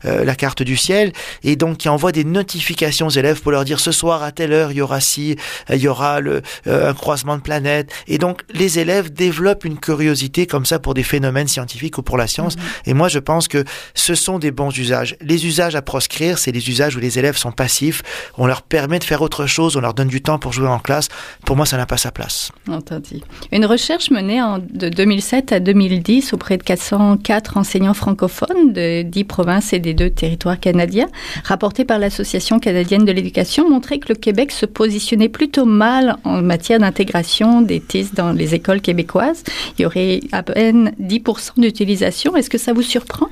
euh, 0.05 0.25
la 0.25 0.35
carte 0.35 0.63
du 0.63 0.77
ciel 0.77 1.13
et 1.43 1.57
donc 1.57 1.79
qui 1.79 1.89
envoient 1.89 2.13
des 2.13 2.25
notifications 2.37 3.07
aux 3.07 3.11
élèves 3.11 3.41
pour 3.41 3.53
leur 3.53 3.65
dire 3.65 3.81
ce 3.81 3.93
soir 3.93 4.23
à 4.23 4.31
telle 4.31 4.53
heure 4.53 4.71
il 4.71 4.79
y 4.79 4.81
aura 4.81 5.01
ci, 5.01 5.37
il 5.71 5.79
y 5.79 5.89
aura 5.89 6.21
le, 6.21 6.43
euh, 6.67 6.91
un 6.91 6.95
croisement 6.95 7.37
de 7.37 7.43
planètes. 7.43 7.91
Et 8.07 8.19
donc 8.19 8.43
les 8.53 8.79
élèves 8.79 9.13
développent 9.13 9.65
une 9.65 9.79
curiosité 9.79 10.47
comme 10.47 10.67
ça 10.67 10.79
pour 10.79 10.95
des 10.95 11.03
phénomènes 11.03 11.49
scientifiques 11.49 11.99
ou 11.99 12.03
pour 12.03 12.17
la 12.17 12.27
science. 12.27 12.57
Mm-hmm. 12.57 12.91
Et 12.91 12.95
moi 12.95 13.09
je 13.09 13.19
pense 13.19 13.49
que 13.49 13.65
ce 13.95 14.15
sont 14.15 14.39
des 14.39 14.51
bons 14.51 14.77
usages. 14.77 15.17
Les 15.21 15.47
usages 15.47 15.75
à 15.75 15.83
proscrire, 15.83 16.39
c'est 16.39 16.53
les 16.53 16.69
usages 16.69 16.97
où 16.97 17.01
les 17.01 17.19
élèves 17.19 17.37
sont 17.37 17.53
passifs, 17.53 18.03
on 18.37 18.47
leur 18.47 18.63
permet 18.63 18.99
de 18.99 19.05
faire 19.05 19.23
autre 19.23 19.47
chose, 19.47 19.77
on 19.77 19.81
leur 19.81 19.95
donne 19.95 20.09
du 20.09 20.23
temps 20.23 20.39
pour 20.39 20.53
jouer 20.53 20.69
en 20.69 20.79
classe. 20.79 21.09
Pour 21.45 21.57
moi 21.57 21.67
ça 21.67 21.77
n'a 21.77 21.87
pas 21.87 21.97
sa 21.97 22.11
place. 22.11 22.53
Entendu. 22.69 23.21
Une 23.51 23.65
recherche 23.67 24.11
menée 24.11 24.43
en, 24.43 24.59
de 24.59 24.89
2007 24.89 25.53
à 25.53 25.61
2010 25.61 26.35
auprès 26.35 26.59
de 26.59 26.63
404 26.63 27.57
enseignants 27.57 27.95
francophones 27.95 28.73
de 28.73 29.03
10 29.03 29.25
provinces 29.25 29.73
et 29.73 29.79
des 29.79 29.95
deux 29.95 30.11
territoires 30.11 30.61
canadiens, 30.61 31.09
rapportée 31.45 31.85
par 31.85 31.99
l'association 31.99 32.26
l'Association 32.27 32.59
canadienne 32.59 33.05
de 33.05 33.13
l'éducation 33.13 33.71
montrait 33.71 34.01
que 34.01 34.09
le 34.09 34.17
Québec 34.17 34.51
se 34.51 34.67
positionnait 34.67 35.29
plutôt 35.29 35.65
mal 35.65 36.17
en 36.25 36.43
matière 36.43 36.81
d'intégration 36.81 37.61
des 37.63 37.79
TIS 37.79 38.09
dans 38.15 38.33
les 38.33 38.53
écoles 38.53 38.81
québécoises. 38.81 39.45
Il 39.79 39.83
y 39.83 39.87
aurait 39.87 40.19
à 40.33 40.43
peine 40.43 40.93
10% 41.01 41.53
d'utilisation. 41.59 42.35
Est-ce 42.35 42.51
que 42.51 42.59
ça 42.59 42.73
vous 42.73 42.83
surprend? 42.83 43.29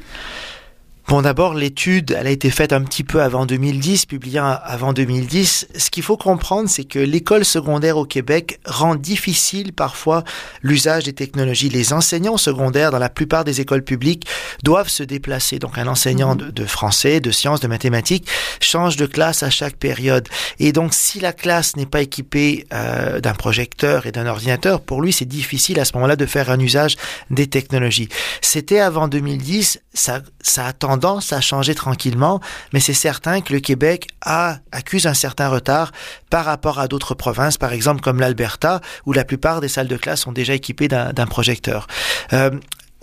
Bon, 1.07 1.21
d'abord, 1.21 1.53
l'étude, 1.53 2.17
elle 2.19 2.27
a 2.27 2.31
été 2.31 2.49
faite 2.49 2.73
un 2.73 2.81
petit 2.81 3.05
peu 3.05 3.21
avant 3.21 3.45
2010, 3.45 4.07
publiée 4.07 4.41
avant 4.41 4.95
2010. 4.95 5.69
Ce 5.77 5.91
qu'il 5.91 6.03
faut 6.03 6.17
comprendre, 6.17 6.67
c'est 6.71 6.85
que 6.85 6.99
l'école 6.99 7.45
secondaire 7.45 7.99
au 7.99 8.07
Québec 8.07 8.59
rend 8.65 8.95
difficile 8.95 9.75
parfois 9.75 10.25
l'usage 10.63 11.05
des 11.05 11.13
technologies. 11.13 11.69
Les 11.69 11.93
enseignants 11.93 12.39
secondaires, 12.39 12.91
dans 12.91 12.99
la 12.99 13.11
plupart 13.11 13.45
des 13.45 13.61
écoles 13.61 13.85
publiques, 13.85 14.27
doivent 14.63 14.89
se 14.89 15.03
déplacer. 15.03 15.59
Donc, 15.59 15.77
un 15.77 15.89
enseignant 15.89 16.37
de, 16.37 16.51
de 16.51 16.65
français, 16.65 17.21
de 17.21 17.31
sciences, 17.31 17.61
de 17.61 17.69
mathématiques 17.69 18.27
change 18.61 18.97
de 18.97 19.05
classe 19.05 19.43
à 19.43 19.51
chaque 19.51 19.77
période. 19.77 20.27
Et 20.59 20.73
donc, 20.73 20.95
si 20.95 21.21
la 21.21 21.35
classe 21.35 21.77
n'est 21.77 21.85
pas 21.85 22.01
équipée 22.01 22.67
euh, 22.73 23.21
d'un 23.21 23.35
projecteur 23.35 24.07
et 24.07 24.13
d'un 24.13 24.27
ordinateur, 24.27 24.81
pour 24.81 25.03
lui, 25.03 25.13
c'est 25.13 25.27
difficile 25.27 25.79
à 25.81 25.85
ce 25.85 25.93
moment-là 25.97 26.17
de 26.17 26.25
faire 26.25 26.51
un 26.51 26.59
usage 26.59 26.97
des 27.31 27.47
technologies. 27.47 28.09
C'était 28.41 28.81
avant 28.81 29.07
2010, 29.07 29.83
ça, 29.93 30.23
ça 30.41 30.67
attend 30.67 30.94
tendance 30.95 31.33
à 31.33 31.41
changer 31.41 31.75
tranquillement, 31.75 32.41
mais 32.73 32.79
c'est 32.79 32.95
certain 32.95 33.41
que 33.41 33.53
le 33.53 33.59
Québec 33.59 34.07
a, 34.23 34.59
accuse 34.71 35.09
un 35.09 35.15
certain 35.15 35.49
retard 35.49 35.91
par 36.31 36.45
rapport 36.45 36.79
à 36.79 36.87
d'autres 36.87 37.15
provinces, 37.17 37.59
par 37.59 37.73
exemple 37.73 38.01
comme 38.01 38.21
l'Alberta, 38.21 38.81
où 39.05 39.13
la 39.13 39.25
plupart 39.25 39.61
des 39.61 39.67
salles 39.67 39.89
de 39.89 39.97
classe 39.97 40.21
sont 40.21 40.31
déjà 40.31 40.55
équipées 40.55 40.87
d'un 40.87 41.27
projecteur. 41.27 41.89
Euh, 42.33 42.51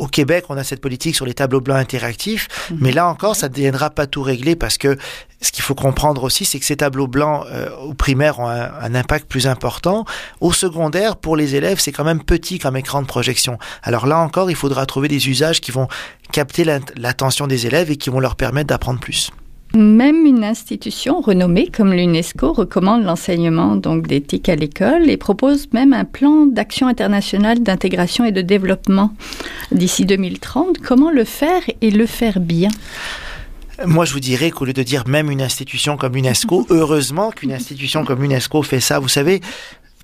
au 0.02 0.08
Québec, 0.08 0.46
on 0.50 0.58
a 0.58 0.64
cette 0.64 0.82
politique 0.82 1.16
sur 1.16 1.28
les 1.28 1.36
tableaux 1.36 1.62
blancs 1.62 1.78
interactifs, 1.78 2.48
mhm. 2.72 2.78
mais 2.82 2.92
là 2.92 3.08
encore, 3.08 3.36
ça 3.36 3.50
ne 3.50 3.54
deviendra 3.54 3.92
pas 3.92 4.08
tout 4.08 4.24
réglé 4.24 4.56
parce 4.56 4.80
que 4.80 4.98
ce 5.42 5.52
qu'il 5.52 5.64
faut 5.64 5.76
comprendre 5.76 6.24
aussi, 6.24 6.44
c'est 6.44 6.60
que 6.60 6.66
ces 6.66 6.78
tableaux 6.78 7.06
blancs 7.06 7.46
euh, 7.52 7.70
au 7.78 7.94
primaire 7.94 8.40
ont 8.40 8.48
un, 8.48 8.72
un, 8.82 8.96
impact 8.96 9.28
plus 9.28 9.46
important. 9.46 10.06
Au 10.40 10.54
secondaire, 10.54 11.18
pour 11.18 11.36
les 11.36 11.54
élèves, 11.54 11.80
c'est 11.80 11.92
quand 11.92 12.04
même 12.04 12.24
petit 12.24 12.58
comme 12.58 12.78
écran 12.78 13.04
de 13.04 13.08
projection. 13.08 13.60
Alors 13.84 14.08
là 14.08 14.18
encore, 14.18 14.50
il 14.50 14.56
faudra 14.56 14.88
trouver 14.88 15.08
des 15.08 15.30
usages 15.30 15.62
qui 15.62 15.70
vont 15.70 15.88
capter 16.32 16.64
l'attention 16.96 17.46
des 17.46 17.68
élèves 17.68 17.92
et 17.92 17.98
qui 17.98 18.10
vont 18.10 18.20
leur 18.20 18.36
permettre 18.36 18.70
d'apprendre 18.70 19.00
plus. 19.00 19.32
Même 19.74 20.26
une 20.26 20.44
institution 20.44 21.22
renommée 21.22 21.68
comme 21.68 21.94
l'UNESCO 21.94 22.52
recommande 22.52 23.04
l'enseignement 23.04 23.78
donc 23.78 24.06
d'éthique 24.06 24.50
à 24.50 24.56
l'école 24.56 25.10
et 25.10 25.16
propose 25.16 25.72
même 25.72 25.94
un 25.94 26.04
plan 26.04 26.46
d'action 26.46 26.88
internationale 26.88 27.64
d'intégration 27.64 28.26
et 28.26 28.34
de 28.34 28.42
développement 28.42 29.14
d'ici 29.72 30.06
2030. 30.06 30.80
Comment 30.80 31.10
le 31.10 31.24
faire 31.24 31.62
et 31.80 31.90
le 31.90 32.06
faire 32.06 32.42
bien? 32.42 32.70
Moi, 33.86 34.04
je 34.04 34.14
vous 34.14 34.20
dirais 34.20 34.52
qu'au 34.52 34.66
lieu 34.66 34.74
de 34.74 34.84
dire 34.84 35.08
même 35.08 35.32
une 35.32 35.42
institution 35.42 35.96
comme 35.96 36.14
l'UNESCO, 36.14 36.68
heureusement 36.70 37.32
qu'une 37.32 37.54
institution 37.54 38.04
comme 38.04 38.22
l'UNESCO 38.22 38.62
fait 38.64 38.82
ça. 38.82 39.00
Vous 39.00 39.08
savez, 39.08 39.42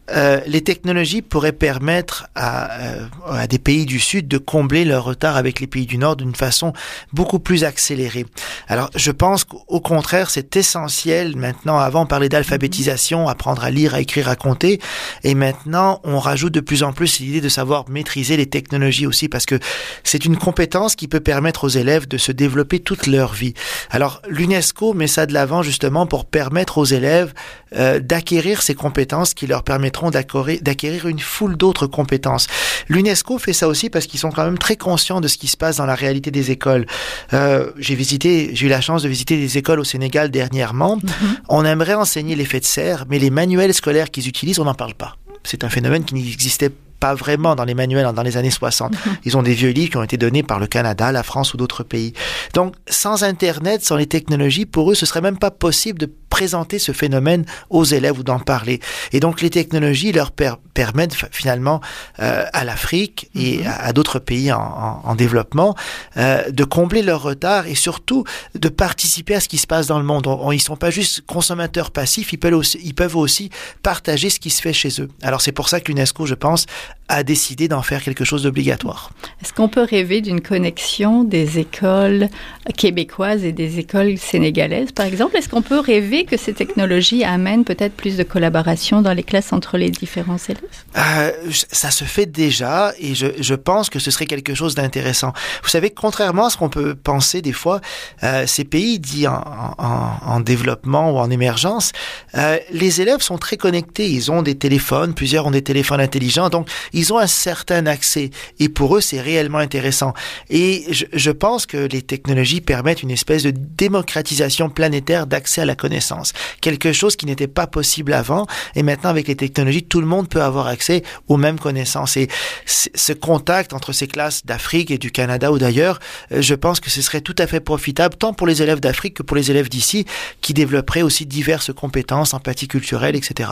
euh, 0.10 0.40
les 0.46 0.62
technologies 0.62 1.22
pourraient 1.22 1.52
permettre 1.52 2.28
à, 2.34 2.80
euh, 2.80 3.08
à, 3.30 3.48
des 3.48 3.60
pays 3.60 3.86
du 3.86 4.00
Sud 4.00 4.28
de 4.28 4.38
combler 4.38 4.86
leur 4.86 5.04
retard 5.04 5.36
avec 5.36 5.60
les 5.60 5.68
pays 5.68 5.86
du 5.86 5.98
Nord 5.98 6.16
d'une 6.16 6.36
façon 6.36 6.72
beaucoup 7.12 7.40
plus 7.40 7.64
accélérée. 7.66 8.26
Alors, 8.68 8.90
je 8.96 9.12
pense 9.12 9.44
qu'au 9.44 9.82
contraire, 9.82 10.30
c'est 10.30 10.56
essentiel 10.56 11.36
maintenant. 11.36 11.78
Avant, 11.78 12.04
on 12.04 12.06
parlait 12.06 12.30
d'alphabétisation, 12.30 13.28
apprendre 13.28 13.64
à 13.64 13.72
lire, 13.72 13.96
à 13.96 14.02
écrire, 14.02 14.30
à 14.30 14.36
compter, 14.36 14.80
et 15.24 15.36
maintenant, 15.36 16.00
on 16.04 16.20
rajoute 16.20 16.54
de 16.54 16.62
plus 16.62 16.84
en 16.84 16.94
plus 16.94 17.20
l'idée 17.20 17.42
de 17.42 17.50
savoir 17.50 17.90
maîtriser 17.90 18.38
les 18.38 18.46
technologies 18.46 19.08
aussi, 19.08 19.28
parce 19.28 19.46
que 19.46 19.60
c'est 20.04 20.24
une 20.24 20.38
compétence 20.38 20.96
qui 20.96 21.08
peut 21.08 21.20
permettre 21.20 21.66
aux 21.66 21.70
élèves 21.70 22.08
de 22.08 22.18
se 22.18 22.32
développer 22.32 22.80
toute 22.80 23.08
leur 23.08 23.34
vie. 23.34 23.54
Alors, 23.90 24.22
l'UNESCO 24.30 24.94
met 24.94 25.08
ça 25.08 25.26
de 25.26 25.34
l'avant 25.34 25.64
justement 25.64 26.06
pour 26.06 26.26
permettre 26.26 26.78
aux 26.78 26.86
élèves 26.86 27.34
euh, 27.76 28.00
d'acquérir 28.00 28.62
ces 28.62 28.76
compétences 28.76 29.34
qui 29.34 29.48
leur 29.48 29.64
permettront 29.64 29.97
d'acquérir 30.12 31.08
une 31.08 31.20
foule 31.20 31.58
d'autres 31.58 31.88
compétences. 31.88 32.48
L'UNESCO 32.88 33.38
fait 33.38 33.54
ça 33.54 33.68
aussi 33.68 33.90
parce 33.90 34.08
qu'ils 34.08 34.20
sont 34.20 34.32
quand 34.32 34.46
même 34.46 34.58
très 34.58 34.76
conscients 34.76 35.22
de 35.22 35.28
ce 35.28 35.38
qui 35.38 35.48
se 35.48 35.58
passe 35.58 35.78
dans 35.78 35.86
la 35.86 35.96
réalité 35.96 36.32
des 36.32 36.52
écoles. 36.52 36.86
Euh, 37.34 37.72
j'ai 37.78 37.96
visité, 37.96 38.52
j'ai 38.54 38.68
eu 38.68 38.70
la 38.70 38.82
chance 38.82 39.04
de 39.04 39.10
visiter 39.10 39.38
des 39.38 39.58
écoles 39.58 39.80
au 39.80 39.84
Sénégal 39.84 40.32
dernièrement. 40.32 40.98
Mm-hmm. 40.98 41.38
On 41.50 41.66
aimerait 41.66 41.96
enseigner 41.96 42.36
l'effet 42.36 42.60
de 42.60 42.66
serre, 42.66 43.06
mais 43.10 43.20
les 43.20 43.30
manuels 43.30 43.74
scolaires 43.74 44.12
qu'ils 44.12 44.28
utilisent, 44.28 44.60
on 44.60 44.66
n'en 44.66 44.74
parle 44.74 44.94
pas. 44.94 45.18
C'est 45.44 45.64
un 45.64 45.70
phénomène 45.70 46.04
qui 46.04 46.16
n'existait 46.16 46.70
pas 46.70 46.87
vraiment 47.02 47.56
dans 47.56 47.66
les 47.66 47.74
manuels 47.74 48.12
dans 48.14 48.24
les 48.24 48.38
années 48.38 48.52
60. 48.52 48.94
Mm-hmm. 48.94 48.98
Ils 49.26 49.38
ont 49.38 49.44
des 49.44 49.54
vieux 49.54 49.70
livres 49.70 49.92
qui 49.92 49.98
ont 49.98 50.04
été 50.04 50.18
donnés 50.18 50.44
par 50.44 50.60
le 50.60 50.68
Canada, 50.68 51.12
la 51.12 51.24
France 51.24 51.54
ou 51.54 51.58
d'autres 51.58 51.84
pays. 51.84 52.14
Donc, 52.54 52.76
sans 52.88 53.24
Internet, 53.24 53.84
sans 53.84 53.96
les 53.96 54.08
technologies, 54.08 54.66
pour 54.66 54.92
eux, 54.92 54.96
ce 54.96 55.06
serait 55.06 55.22
même 55.22 55.38
pas 55.38 55.52
possible 55.52 56.00
de 56.00 56.10
présenter 56.30 56.78
ce 56.80 56.92
phénomène 56.92 57.46
aux 57.70 57.84
élèves 57.84 58.20
ou 58.20 58.24
d'en 58.24 58.40
parler. 58.40 58.80
Et 59.12 59.20
donc 59.20 59.42
les 59.42 59.50
technologies 59.50 60.12
leur 60.12 60.32
permettent 60.32 61.16
finalement 61.32 61.82
euh, 62.20 62.46
à 62.54 62.64
l'Afrique 62.64 63.30
et 63.34 63.60
mhm. 63.60 63.74
à, 63.80 63.94
d'autres 63.94 64.20
pays 64.20 64.52
en, 64.52 65.02
en, 65.04 65.16
développement 65.16 65.76
euh, 66.18 66.50
de 66.52 66.64
combler 66.64 67.02
leur 67.02 67.24
retard 67.24 67.68
et 67.68 67.76
surtout 67.76 68.24
de 68.56 68.70
participer 68.70 69.36
à 69.36 69.40
ce 69.40 69.48
qui 69.48 69.58
se 69.58 69.68
passe 69.68 69.88
dans 69.88 69.98
le 69.98 70.06
monde. 70.06 70.28
On, 70.28 70.52
ils 70.52 70.60
sont 70.60 70.76
pas 70.76 70.92
juste 70.92 71.22
consommateurs 71.22 71.92
passifs, 71.92 72.34
ils 72.34 72.38
peuvent 72.38 72.54
aussi, 72.54 72.80
ils 72.84 72.94
peuvent 72.94 73.16
aussi 73.16 73.50
partager 73.82 74.30
ce 74.30 74.40
qui 74.40 74.50
se 74.50 74.62
fait 74.62 74.74
chez 74.74 75.02
eux. 75.02 75.10
Alors 75.24 75.42
c'est 75.42 75.52
pour 75.52 75.70
ça 75.70 75.80
que 75.80 75.88
l'UNESCO, 75.92 76.26
je 76.26 76.36
pense, 76.36 76.66
a 77.10 77.24
décidé 77.24 77.68
d'en 77.68 77.82
faire 77.82 78.04
quelque 78.04 78.26
chose 78.26 78.44
d'obligatoire. 78.44 79.12
Est-ce 79.42 79.54
qu'on 79.54 79.70
peut 79.70 79.84
rêver 79.90 80.20
d'une 80.20 80.42
connexion 80.42 81.24
des 81.24 81.58
écoles 81.58 82.28
québécoises 82.76 83.46
et 83.46 83.54
des 83.54 83.80
écoles 83.80 84.18
sénégalaises, 84.18 84.92
par 84.92 85.06
exemple? 85.06 85.38
Est-ce 85.38 85.48
qu'on 85.48 85.62
peut 85.62 85.80
rêver 85.80 86.26
que 86.26 86.36
ces 86.36 86.54
technologies 86.54 87.24
amènent 87.24 87.64
peut-être 87.64 87.94
plus 87.94 88.18
de 88.18 88.24
collaboration 88.24 89.02
dans 89.02 89.14
les 89.14 89.24
classes 89.24 89.54
entre 89.54 89.78
les 89.78 89.90
différents 89.90 90.38
élèves? 90.50 90.62
Euh, 90.98 91.32
Ça 91.72 91.92
se 91.92 92.04
fait 92.04 92.26
déjà 92.26 92.92
et 93.00 93.16
je, 93.16 93.28
je, 93.40 93.56
pense 93.56 93.90
que 93.90 94.00
ce 94.00 94.12
serait 94.12 94.26
quelque 94.26 94.54
chose 94.54 94.76
d'intéressant. 94.76 95.32
Vous 95.64 95.70
savez, 95.70 95.92
contrairement 95.92 96.48
à 96.48 96.50
ce 96.50 96.58
qu'on 96.58 96.70
peut 96.70 96.94
penser 96.94 97.42
des 97.42 97.54
fois, 97.54 97.80
euh, 98.24 98.46
ces 98.48 98.66
pays 98.66 99.00
dits 99.00 99.28
en, 99.28 99.42
en, 99.78 100.12
en, 100.26 100.40
développement 100.42 101.12
ou 101.12 101.18
en 101.18 101.30
émergence, 101.30 101.94
euh, 102.36 102.58
les 102.72 103.02
élèves 103.02 103.22
sont 103.22 103.38
très 103.38 103.56
connectés. 103.56 104.10
Ils 104.10 104.30
ont 104.30 104.42
des 104.42 104.56
téléphones, 104.56 105.14
plusieurs 105.14 105.46
ont 105.46 105.52
des 105.52 105.62
téléphones 105.62 106.02
intelligents, 106.02 106.50
donc 106.50 106.68
ils 106.94 107.14
ont 107.14 107.20
un 107.20 107.28
certain 107.28 107.86
accès 107.86 108.32
et 108.60 108.70
pour 108.70 108.96
eux 108.96 109.02
c'est 109.02 109.22
réellement 109.22 109.60
intéressant. 109.60 110.14
Et 110.50 110.86
je, 110.92 111.06
je 111.14 111.32
pense 111.32 111.66
que 111.66 111.78
les 111.78 112.02
technologies 112.02 112.62
permettent 112.62 113.04
une 113.04 113.12
espèce 113.12 113.44
de 113.44 113.52
démocratisation 113.52 114.70
planétaire 114.70 115.28
d'accès 115.28 115.62
à 115.62 115.66
la 115.66 115.76
connaissance. 115.76 116.34
Quelque 116.62 116.94
chose 116.94 117.16
qui 117.16 117.26
n'était 117.26 117.48
pas 117.48 117.68
possible 117.68 118.14
avant. 118.14 118.48
Et 118.76 118.84
maintenant, 118.84 119.10
avec 119.10 119.28
les 119.28 119.36
technologies, 119.36 119.84
tout 119.84 120.02
le 120.02 120.08
monde 120.08 120.30
peut 120.30 120.42
avoir 120.42 120.68
accès 120.68 121.04
aux 121.28 121.38
mêmes 121.38 121.60
connaissances. 121.60 122.18
Et 122.18 122.28
ce 122.66 123.14
contact 123.14 123.74
entre 123.74 123.92
ces 123.94 124.08
classes 124.08 124.46
d'Afrique 124.46 124.92
et 124.92 124.98
du 124.98 125.12
Canada 125.12 125.52
ou 125.52 125.58
d'ailleurs, 125.58 126.00
euh, 126.32 126.42
je 126.42 126.56
pense 126.56 126.80
que 126.80 126.90
ce 126.90 127.02
serait 127.02 127.22
tout 127.22 127.36
à 127.38 127.48
fait 127.48 127.60
profitable, 127.60 128.16
tant 128.16 128.34
pour 128.34 128.48
les 128.48 128.62
élèves 128.62 128.80
d'Afrique 128.80 129.16
que 129.16 129.24
pour 129.24 129.38
les 129.38 129.52
élèves 129.52 129.70
d'ici, 129.70 130.06
qui 130.42 130.54
développeraient 130.54 131.02
aussi 131.02 131.26
diverses 131.26 131.74
compétences, 131.74 132.34
empathie 132.34 132.68
culturelle, 132.68 133.16
etc 133.16 133.52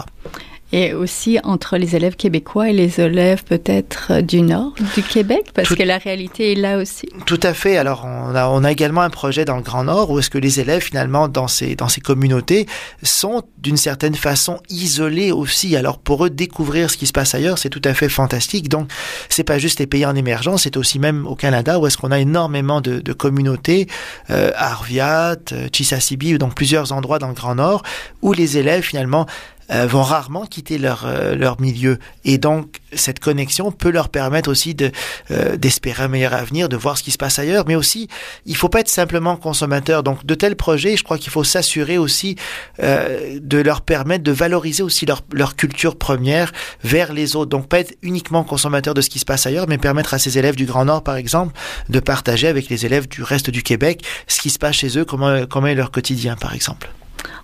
et 0.71 0.93
aussi 0.93 1.39
entre 1.43 1.78
les 1.78 1.95
élèves 1.95 2.15
québécois 2.15 2.69
et 2.69 2.73
les 2.73 2.99
élèves 2.99 3.43
peut-être 3.43 4.21
du 4.21 4.41
nord 4.41 4.73
du 4.95 5.04
Québec, 5.04 5.51
parce 5.54 5.69
que 5.69 5.84
la 5.84 5.97
réalité 5.97 6.54
est 6.54 6.56
là 6.56 6.78
aussi. 6.78 7.08
Tout 7.25 7.39
à 7.43 7.54
fait. 7.54 7.78
Alors, 7.78 8.06
on 8.06 8.36
a, 8.36 8.47
on 8.49 8.63
a 8.63 8.71
également 8.71 9.01
un 9.01 9.10
projet 9.10 9.45
dans 9.45 9.58
le 9.58 9.62
Grand 9.62 9.84
Nord 9.84 10.12
où 10.12 10.19
est-ce 10.19 10.30
que 10.30 10.38
les 10.38 10.60
élèves, 10.60 10.82
finalement, 10.82 11.28
dans 11.28 11.47
ces, 11.47 11.75
dans 11.75 11.88
ces 11.88 12.01
communautés, 12.01 12.65
sont 13.04 13.43
d'une 13.58 13.78
certaine 13.78 14.15
façon 14.15 14.60
isolés 14.69 15.32
aussi. 15.32 15.75
Alors, 15.75 15.99
pour 15.99 16.25
eux, 16.25 16.30
découvrir 16.30 16.89
ce 16.89 16.97
qui 16.97 17.08
se 17.08 17.13
passe 17.13 17.36
ailleurs, 17.36 17.58
c'est 17.58 17.69
tout 17.69 17.82
à 17.84 17.93
fait 17.93 18.10
fantastique. 18.10 18.67
Donc, 18.67 18.89
c'est 19.30 19.43
pas 19.43 19.60
juste 19.60 19.80
les 19.80 19.88
pays 19.88 20.06
en 20.06 20.15
émergence, 20.15 20.63
c'est 20.63 20.78
aussi 20.78 20.99
même 20.99 21.28
au 21.28 21.36
Canada 21.36 21.80
où 21.80 21.88
est-ce 21.88 21.97
qu'on 21.97 22.12
a 22.12 22.19
énormément 22.19 22.82
de, 22.82 22.99
de 22.99 23.13
communautés, 23.13 23.88
euh, 24.30 24.51
Arviat, 24.56 25.38
euh, 25.51 25.67
Chisasibi, 25.71 26.38
donc 26.38 26.56
plusieurs 26.56 26.91
endroits 26.91 27.19
dans 27.19 27.28
le 27.28 27.34
Grand 27.34 27.56
Nord, 27.56 27.84
où 28.21 28.34
les 28.34 28.58
élèves, 28.58 28.84
finalement, 28.84 29.25
euh, 29.71 29.88
vont 29.88 30.04
rarement 30.04 30.45
quitter 30.45 30.78
leur 30.78 31.06
euh, 31.06 31.36
leur 31.36 31.60
milieu 31.60 31.97
et 32.23 32.38
donc 32.38 32.82
cette 32.93 33.19
connexion 33.19 33.71
peut 33.71 33.89
leur 33.89 34.10
permettre 34.10 34.49
aussi 34.49 34.75
de 34.75 34.91
euh, 35.32 35.58
d'espérer 35.58 36.04
un 36.04 36.08
meilleur 36.08 36.36
avenir, 36.36 36.69
de 36.69 36.78
voir 36.78 36.99
ce 36.99 37.04
qui 37.04 37.10
se 37.10 37.17
passe 37.17 37.39
ailleurs, 37.39 37.65
mais 37.67 37.75
aussi 37.75 38.08
il 38.45 38.56
faut 38.56 38.69
pas 38.69 38.82
être 38.82 38.89
simplement 38.89 39.38
consommateur. 39.38 40.04
Donc 40.04 40.23
de 40.23 40.36
tels 40.36 40.56
projets, 40.56 40.97
je 40.97 41.04
crois 41.04 41.17
qu'il 41.17 41.32
faut 41.32 41.43
s'assurer 41.43 41.97
aussi 41.97 42.36
de 42.80 43.58
leur 43.58 43.82
permettre 43.82 44.23
de 44.23 44.32
valoriser 44.32 44.84
aussi 44.84 45.06
leur 45.06 45.21
leur 45.32 45.56
culture 45.56 45.95
première 45.95 46.51
vers 46.84 47.12
les 47.12 47.36
autres. 47.36 47.49
Donc 47.49 47.67
pas 47.67 47.80
être 47.80 47.95
uniquement 48.04 48.43
consommateur 48.43 48.93
de 48.93 49.01
ce 49.01 49.10
qui 49.10 49.19
se 49.19 49.25
passe 49.25 49.47
ailleurs, 49.47 49.67
mais 49.67 49.78
permettre 49.78 50.13
à 50.13 50.19
ces 50.19 50.38
élèves 50.38 50.56
du 50.56 50.65
Grand 50.65 50.86
Nord 50.86 51.04
par 51.04 51.15
exemple 51.15 51.58
de 51.89 51.99
partager 51.99 52.47
avec 52.47 52.69
les 52.69 52.86
élèves 52.86 53.08
du 53.08 53.23
reste 53.23 53.49
du 53.49 53.63
Québec 53.63 54.06
ce 54.28 54.39
qui 54.39 54.49
se 54.49 54.60
passe 54.60 54.75
chez 54.75 54.97
eux, 54.97 55.06
comment 55.06 55.45
comment 55.47 55.67
est 55.67 55.75
leur 55.75 55.91
quotidien 55.91 56.36
par 56.36 56.54
exemple. 56.54 56.89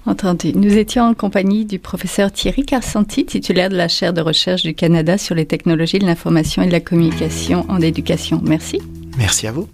Entendu. 0.06 0.54
Nous 0.56 0.78
étions 0.78 1.04
en 1.04 1.13
compagnie 1.13 1.65
du 1.65 1.80
professeur 1.80 2.32
Thierry 2.32 2.65
Carsanti, 2.65 3.26
titulaire 3.26 3.70
de 3.70 3.76
la 3.76 3.88
chaire 3.88 4.13
de 4.13 4.22
recherche 4.22 4.63
du 4.63 4.74
Canada 4.74 5.17
sur 5.17 5.36
les 5.36 5.46
technologies 5.46 6.00
de 6.00 6.06
l'information 6.06 6.62
et 6.62 6.67
de 6.67 6.72
la 6.72 6.80
communication 6.80 7.65
en 7.70 7.80
éducation. 7.82 8.41
Merci. 8.44 8.80
Merci 9.17 9.48
à 9.48 9.52
vous. 9.52 9.67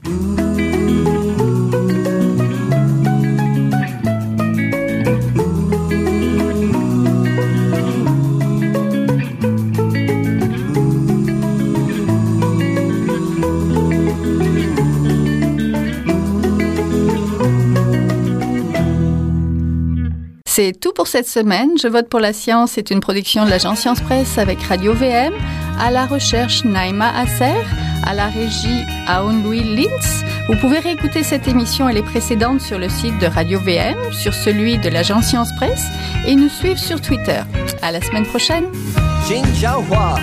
Pour 20.97 21.07
cette 21.07 21.27
semaine. 21.27 21.69
Je 21.81 21.87
vote 21.87 22.09
pour 22.09 22.19
la 22.19 22.33
science 22.33 22.71
C'est 22.71 22.89
une 22.89 22.99
production 22.99 23.45
de 23.45 23.51
l'agence 23.51 23.81
Science 23.81 24.01
Presse 24.01 24.39
avec 24.39 24.61
Radio 24.63 24.93
VM. 24.93 25.31
À 25.79 25.91
la 25.91 26.07
recherche, 26.07 26.65
Naima 26.65 27.15
Asser. 27.15 27.53
À 28.03 28.15
la 28.15 28.27
régie, 28.27 28.83
Aon 29.07 29.43
Louis 29.43 29.63
Lintz. 29.63 30.23
Vous 30.49 30.55
pouvez 30.55 30.79
réécouter 30.79 31.21
cette 31.21 31.47
émission 31.47 31.87
et 31.87 31.93
les 31.93 32.01
précédentes 32.01 32.61
sur 32.61 32.79
le 32.79 32.89
site 32.89 33.17
de 33.19 33.27
Radio 33.27 33.59
VM, 33.59 34.11
sur 34.11 34.33
celui 34.33 34.79
de 34.79 34.89
l'agence 34.89 35.27
Science 35.27 35.53
Presse 35.55 35.85
et 36.25 36.33
nous 36.33 36.49
suivre 36.49 36.79
sur 36.79 36.99
Twitter. 36.99 37.41
À 37.83 37.91
la 37.91 38.01
semaine 38.01 38.25
prochaine. 38.25 38.65
Jin 39.27 39.43
Hua 39.61 40.15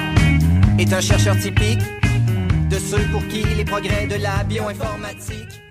est 0.79 0.93
un 0.93 1.01
chercheur 1.01 1.37
typique 1.39 1.83
de 2.69 2.79
ceux 2.79 3.05
pour 3.13 3.25
qui 3.29 3.45
les 3.57 3.65
progrès 3.65 4.09
de 4.09 4.17
la 4.17 4.43
bioinformatique 4.43 5.64